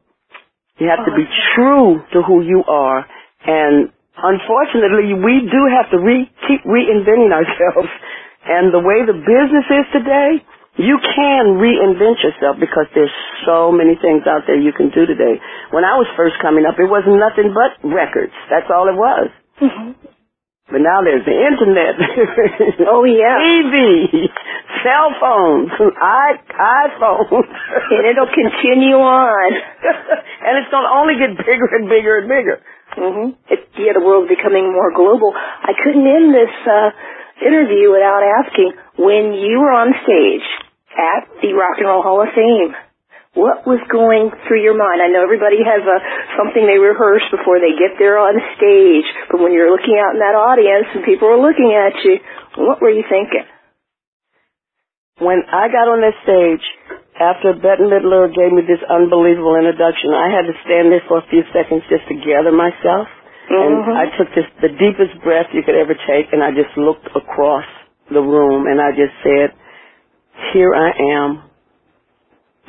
You 0.79 0.87
have 0.87 1.03
to 1.05 1.13
be 1.13 1.27
oh, 1.27 1.35
true 1.53 1.89
to 2.15 2.23
who 2.23 2.41
you 2.41 2.63
are 2.63 3.05
and 3.45 3.91
unfortunately 4.15 5.11
we 5.13 5.43
do 5.45 5.61
have 5.75 5.91
to 5.91 5.99
re 5.99 6.31
keep 6.47 6.63
reinventing 6.63 7.35
ourselves 7.35 7.91
and 8.47 8.73
the 8.73 8.79
way 8.79 9.03
the 9.03 9.13
business 9.13 9.67
is 9.69 9.85
today, 9.91 10.39
you 10.79 10.97
can 11.03 11.59
reinvent 11.59 12.23
yourself 12.23 12.55
because 12.57 12.87
there's 12.95 13.13
so 13.45 13.75
many 13.75 13.99
things 13.99 14.23
out 14.23 14.47
there 14.47 14.55
you 14.55 14.71
can 14.71 14.89
do 14.89 15.05
today. 15.05 15.35
When 15.75 15.83
I 15.83 15.99
was 15.99 16.07
first 16.15 16.39
coming 16.41 16.63
up, 16.65 16.79
it 16.79 16.87
wasn't 16.87 17.19
nothing 17.19 17.51
but 17.51 17.75
records. 17.83 18.31
That's 18.49 18.71
all 18.71 18.87
it 18.87 18.95
was. 18.95 19.29
Mm-hmm. 19.61 19.91
But 20.71 20.81
now 20.81 21.03
there's 21.03 21.27
the 21.27 21.35
internet. 21.35 21.99
oh 22.87 23.03
yeah. 23.03 23.37
TV, 23.43 24.31
cell 24.81 25.11
phones, 25.19 25.69
i 25.99 26.39
iPhones. 26.47 27.47
and 27.91 28.03
it'll 28.07 28.31
continue 28.31 28.95
on. 28.95 29.51
and 30.47 30.53
it's 30.57 30.71
going 30.71 30.87
to 30.87 30.93
only 30.95 31.19
get 31.19 31.35
bigger 31.37 31.67
and 31.75 31.91
bigger 31.91 32.23
and 32.23 32.27
bigger. 32.31 32.57
Mm-hmm. 32.95 33.27
It, 33.51 33.67
yeah, 33.77 33.93
the 33.99 34.03
world's 34.03 34.31
becoming 34.31 34.71
more 34.71 34.95
global. 34.95 35.35
I 35.35 35.75
couldn't 35.75 36.07
end 36.07 36.31
this 36.31 36.55
uh, 36.63 36.89
interview 37.43 37.91
without 37.91 38.23
asking 38.23 38.71
when 38.95 39.35
you 39.35 39.59
were 39.59 39.75
on 39.75 39.91
stage 40.07 40.47
at 40.95 41.27
the 41.43 41.51
Rock 41.51 41.83
and 41.83 41.87
Roll 41.87 42.03
Hall 42.03 42.23
of 42.23 42.31
Fame 42.31 42.73
what 43.33 43.63
was 43.63 43.79
going 43.87 44.27
through 44.43 44.59
your 44.59 44.75
mind? 44.75 44.99
I 44.99 45.07
know 45.07 45.23
everybody 45.23 45.63
has 45.63 45.79
a 45.79 45.97
something 46.35 46.67
they 46.67 46.75
rehearse 46.75 47.23
before 47.31 47.63
they 47.63 47.71
get 47.79 47.95
there 47.95 48.19
on 48.19 48.35
stage, 48.59 49.07
but 49.31 49.39
when 49.39 49.55
you're 49.55 49.71
looking 49.71 49.95
out 49.95 50.15
in 50.15 50.19
that 50.19 50.35
audience 50.35 50.91
and 50.91 51.07
people 51.07 51.31
are 51.31 51.39
looking 51.39 51.71
at 51.71 51.95
you, 52.03 52.19
what 52.59 52.83
were 52.83 52.91
you 52.91 53.07
thinking? 53.07 53.47
When 55.23 55.47
I 55.47 55.71
got 55.71 55.87
on 55.87 56.03
that 56.03 56.17
stage, 56.27 56.65
after 57.15 57.55
Bette 57.55 57.87
Midler 57.87 58.27
gave 58.33 58.51
me 58.51 58.67
this 58.67 58.81
unbelievable 58.83 59.55
introduction, 59.55 60.11
I 60.11 60.27
had 60.33 60.49
to 60.49 60.55
stand 60.67 60.91
there 60.91 61.05
for 61.07 61.23
a 61.23 61.25
few 61.31 61.45
seconds 61.55 61.87
just 61.87 62.09
to 62.11 62.15
gather 62.19 62.51
myself. 62.51 63.07
Mm-hmm. 63.47 63.55
And 63.55 63.95
I 63.95 64.05
took 64.17 64.33
this, 64.35 64.47
the 64.59 64.73
deepest 64.75 65.21
breath 65.23 65.47
you 65.53 65.63
could 65.63 65.77
ever 65.77 65.93
take, 65.93 66.33
and 66.33 66.43
I 66.43 66.51
just 66.51 66.73
looked 66.75 67.07
across 67.15 67.67
the 68.09 68.19
room, 68.19 68.67
and 68.67 68.81
I 68.81 68.91
just 68.91 69.13
said, 69.23 69.55
here 70.51 70.73
I 70.73 70.89
am 71.15 71.50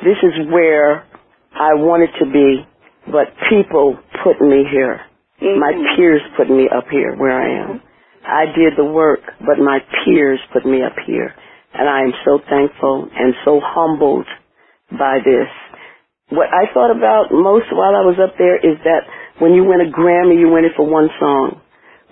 this 0.03 0.19
is 0.21 0.51
where 0.51 1.07
I 1.53 1.73
wanted 1.73 2.11
to 2.19 2.25
be, 2.27 2.65
but 3.07 3.31
people 3.49 3.97
put 4.23 4.39
me 4.41 4.65
here. 4.69 5.01
Mm-hmm. 5.41 5.59
My 5.59 5.73
peers 5.95 6.21
put 6.37 6.49
me 6.49 6.69
up 6.69 6.85
here 6.91 7.15
where 7.15 7.35
I 7.35 7.63
am. 7.63 7.81
I 8.23 8.45
did 8.55 8.75
the 8.77 8.85
work, 8.85 9.19
but 9.39 9.59
my 9.59 9.79
peers 10.03 10.39
put 10.53 10.65
me 10.65 10.83
up 10.83 10.95
here. 11.05 11.33
And 11.73 11.89
I 11.89 12.01
am 12.01 12.13
so 12.23 12.39
thankful 12.49 13.09
and 13.11 13.33
so 13.43 13.59
humbled 13.63 14.27
by 14.91 15.19
this. 15.25 15.49
What 16.29 16.47
I 16.49 16.71
thought 16.73 16.91
about 16.91 17.31
most 17.31 17.67
while 17.73 17.95
I 17.95 18.05
was 18.05 18.17
up 18.21 18.37
there 18.37 18.57
is 18.57 18.77
that 18.85 19.03
when 19.39 19.53
you 19.53 19.65
win 19.65 19.81
a 19.81 19.89
Grammy, 19.89 20.39
you 20.39 20.49
win 20.49 20.65
it 20.65 20.73
for 20.77 20.85
one 20.85 21.09
song. 21.19 21.61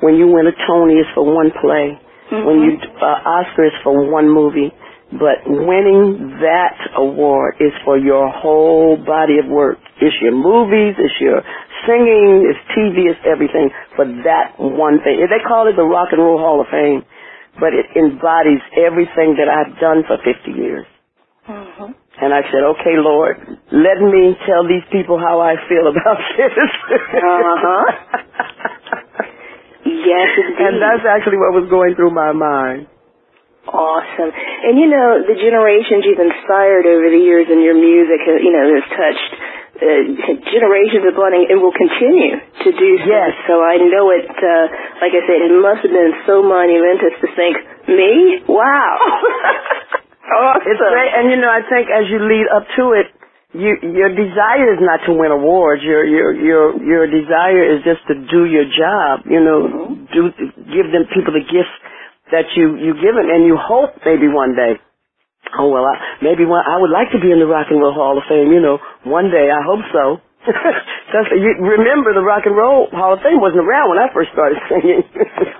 When 0.02 0.16
you 0.16 0.28
win 0.28 0.48
a 0.48 0.56
Tony, 0.68 0.96
it's 0.98 1.10
for 1.14 1.24
one 1.24 1.52
play. 1.62 1.96
Mm-hmm. 2.32 2.46
When 2.46 2.58
you 2.66 2.78
uh, 3.00 3.22
Oscar, 3.22 3.66
it's 3.66 3.78
for 3.84 3.94
one 4.10 4.28
movie. 4.28 4.74
But 5.12 5.44
winning 5.44 6.40
that 6.40 6.78
award 6.96 7.60
is 7.60 7.76
for 7.84 7.98
your 7.98 8.32
whole 8.32 8.96
body 8.96 9.40
of 9.44 9.48
work. 9.52 9.78
It's 10.00 10.16
your 10.22 10.32
movies, 10.32 10.96
it's 10.96 11.20
your 11.20 11.44
singing, 11.84 12.48
it's 12.48 12.62
TV, 12.72 13.12
it's 13.12 13.20
everything 13.28 13.72
for 13.96 14.08
that 14.24 14.56
one 14.56 15.04
thing. 15.04 15.20
They 15.20 15.44
call 15.44 15.68
it 15.68 15.76
the 15.76 15.84
Rock 15.84 16.16
and 16.16 16.22
Roll 16.24 16.40
Hall 16.40 16.62
of 16.64 16.68
Fame, 16.72 17.04
but 17.60 17.76
it 17.76 17.92
embodies 18.00 18.64
everything 18.80 19.36
that 19.36 19.52
I've 19.52 19.76
done 19.84 20.08
for 20.08 20.16
50 20.24 20.52
years. 20.56 20.88
Mm-hmm. 21.44 21.92
And 22.22 22.34
I 22.34 22.42
said, 22.48 22.64
okay, 22.80 22.96
Lord, 22.96 23.36
let 23.72 23.98
me 24.00 24.38
tell 24.48 24.64
these 24.64 24.86
people 24.92 25.20
how 25.20 25.42
I 25.42 25.60
feel 25.68 25.92
about 25.92 26.20
this. 26.38 26.72
uh-huh. 27.20 27.84
yes, 29.86 30.30
indeed. 30.40 30.62
And 30.62 30.74
that's 30.80 31.04
actually 31.04 31.38
what 31.42 31.52
was 31.52 31.68
going 31.70 31.96
through 31.96 32.12
my 32.16 32.32
mind. 32.32 32.88
Awesome. 33.70 34.32
And 34.34 34.74
you 34.82 34.90
know, 34.90 35.22
the 35.22 35.38
generations 35.38 36.02
you've 36.10 36.22
inspired 36.22 36.90
over 36.90 37.14
the 37.14 37.22
years 37.22 37.46
in 37.46 37.62
your 37.62 37.78
music, 37.78 38.22
uh, 38.26 38.42
you 38.42 38.50
know, 38.50 38.66
has 38.74 38.86
touched 38.90 39.32
uh, 39.82 40.02
generations 40.50 41.06
of 41.06 41.14
blooding 41.14 41.46
and 41.46 41.62
will 41.62 41.74
continue 41.74 42.42
to 42.42 42.70
do 42.74 42.90
so. 43.02 43.06
Yes. 43.06 43.32
So 43.46 43.62
I 43.62 43.78
know 43.82 44.10
it, 44.14 44.30
uh, 44.30 44.66
like 44.98 45.14
I 45.14 45.22
said, 45.30 45.46
it 45.46 45.54
must 45.54 45.86
have 45.86 45.94
been 45.94 46.14
so 46.26 46.42
monumentous 46.42 47.18
to 47.22 47.28
think, 47.38 47.56
me? 47.86 48.42
Wow. 48.50 48.98
awesome. 50.42 50.66
It's 50.66 50.82
great. 50.82 51.12
And 51.18 51.30
you 51.30 51.38
know, 51.38 51.50
I 51.50 51.62
think 51.62 51.86
as 51.90 52.10
you 52.10 52.18
lead 52.18 52.50
up 52.50 52.66
to 52.82 52.98
it, 52.98 53.14
you, 53.54 53.78
your 53.84 54.10
desire 54.16 54.74
is 54.74 54.80
not 54.80 55.04
to 55.06 55.12
win 55.12 55.30
awards. 55.30 55.84
Your 55.84 56.08
your 56.08 56.32
your 56.32 56.64
your 56.80 57.04
desire 57.04 57.76
is 57.76 57.84
just 57.84 58.00
to 58.08 58.16
do 58.16 58.48
your 58.48 58.64
job. 58.64 59.28
You 59.28 59.44
know, 59.44 59.60
mm-hmm. 59.68 60.08
do 60.08 60.22
give 60.72 60.88
them 60.96 61.04
people 61.12 61.36
the 61.36 61.44
gifts 61.44 61.76
that 62.32 62.52
you 62.56 62.76
you 62.80 62.96
given, 62.96 63.30
and 63.30 63.46
you 63.46 63.56
hope 63.60 64.00
maybe 64.06 64.28
one 64.28 64.56
day. 64.56 64.80
Oh 65.58 65.68
well, 65.70 65.84
I, 65.84 66.24
maybe 66.24 66.46
one, 66.46 66.64
I 66.64 66.80
would 66.80 66.92
like 66.92 67.12
to 67.12 67.20
be 67.20 67.32
in 67.32 67.40
the 67.40 67.48
Rock 67.48 67.68
and 67.70 67.80
Roll 67.80 67.94
Hall 67.94 68.18
of 68.18 68.24
Fame. 68.28 68.52
You 68.52 68.62
know, 68.64 68.80
one 69.04 69.30
day 69.30 69.52
I 69.52 69.62
hope 69.64 69.84
so. 69.92 70.24
That's, 71.14 71.30
you 71.38 71.54
remember 71.62 72.18
the 72.18 72.26
Rock 72.26 72.50
and 72.50 72.58
Roll 72.58 72.90
Hall 72.90 73.14
of 73.14 73.22
Fame 73.22 73.38
wasn't 73.38 73.62
around 73.62 73.94
when 73.94 74.02
I 74.02 74.10
first 74.10 74.34
started 74.34 74.58
singing. 74.72 75.06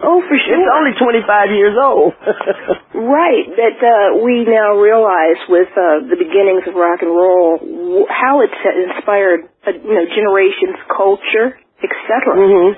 oh, 0.02 0.26
for 0.26 0.38
sure. 0.42 0.58
It's 0.58 0.74
only 0.74 0.98
25 0.98 1.54
years 1.54 1.78
old. 1.78 2.18
right. 2.98 3.46
That 3.62 3.78
uh, 3.78 4.18
we 4.26 4.42
now 4.42 4.82
realize 4.82 5.38
with 5.46 5.70
uh, 5.78 6.08
the 6.10 6.18
beginnings 6.18 6.66
of 6.66 6.74
rock 6.74 7.06
and 7.06 7.14
roll 7.14 7.62
how 8.10 8.42
it's 8.42 8.58
inspired, 8.58 9.46
uh, 9.70 9.78
you 9.78 9.94
know, 9.94 10.06
generations, 10.10 10.82
culture, 10.90 11.54
etc. 11.86 12.34
Mm-hmm. 12.34 12.72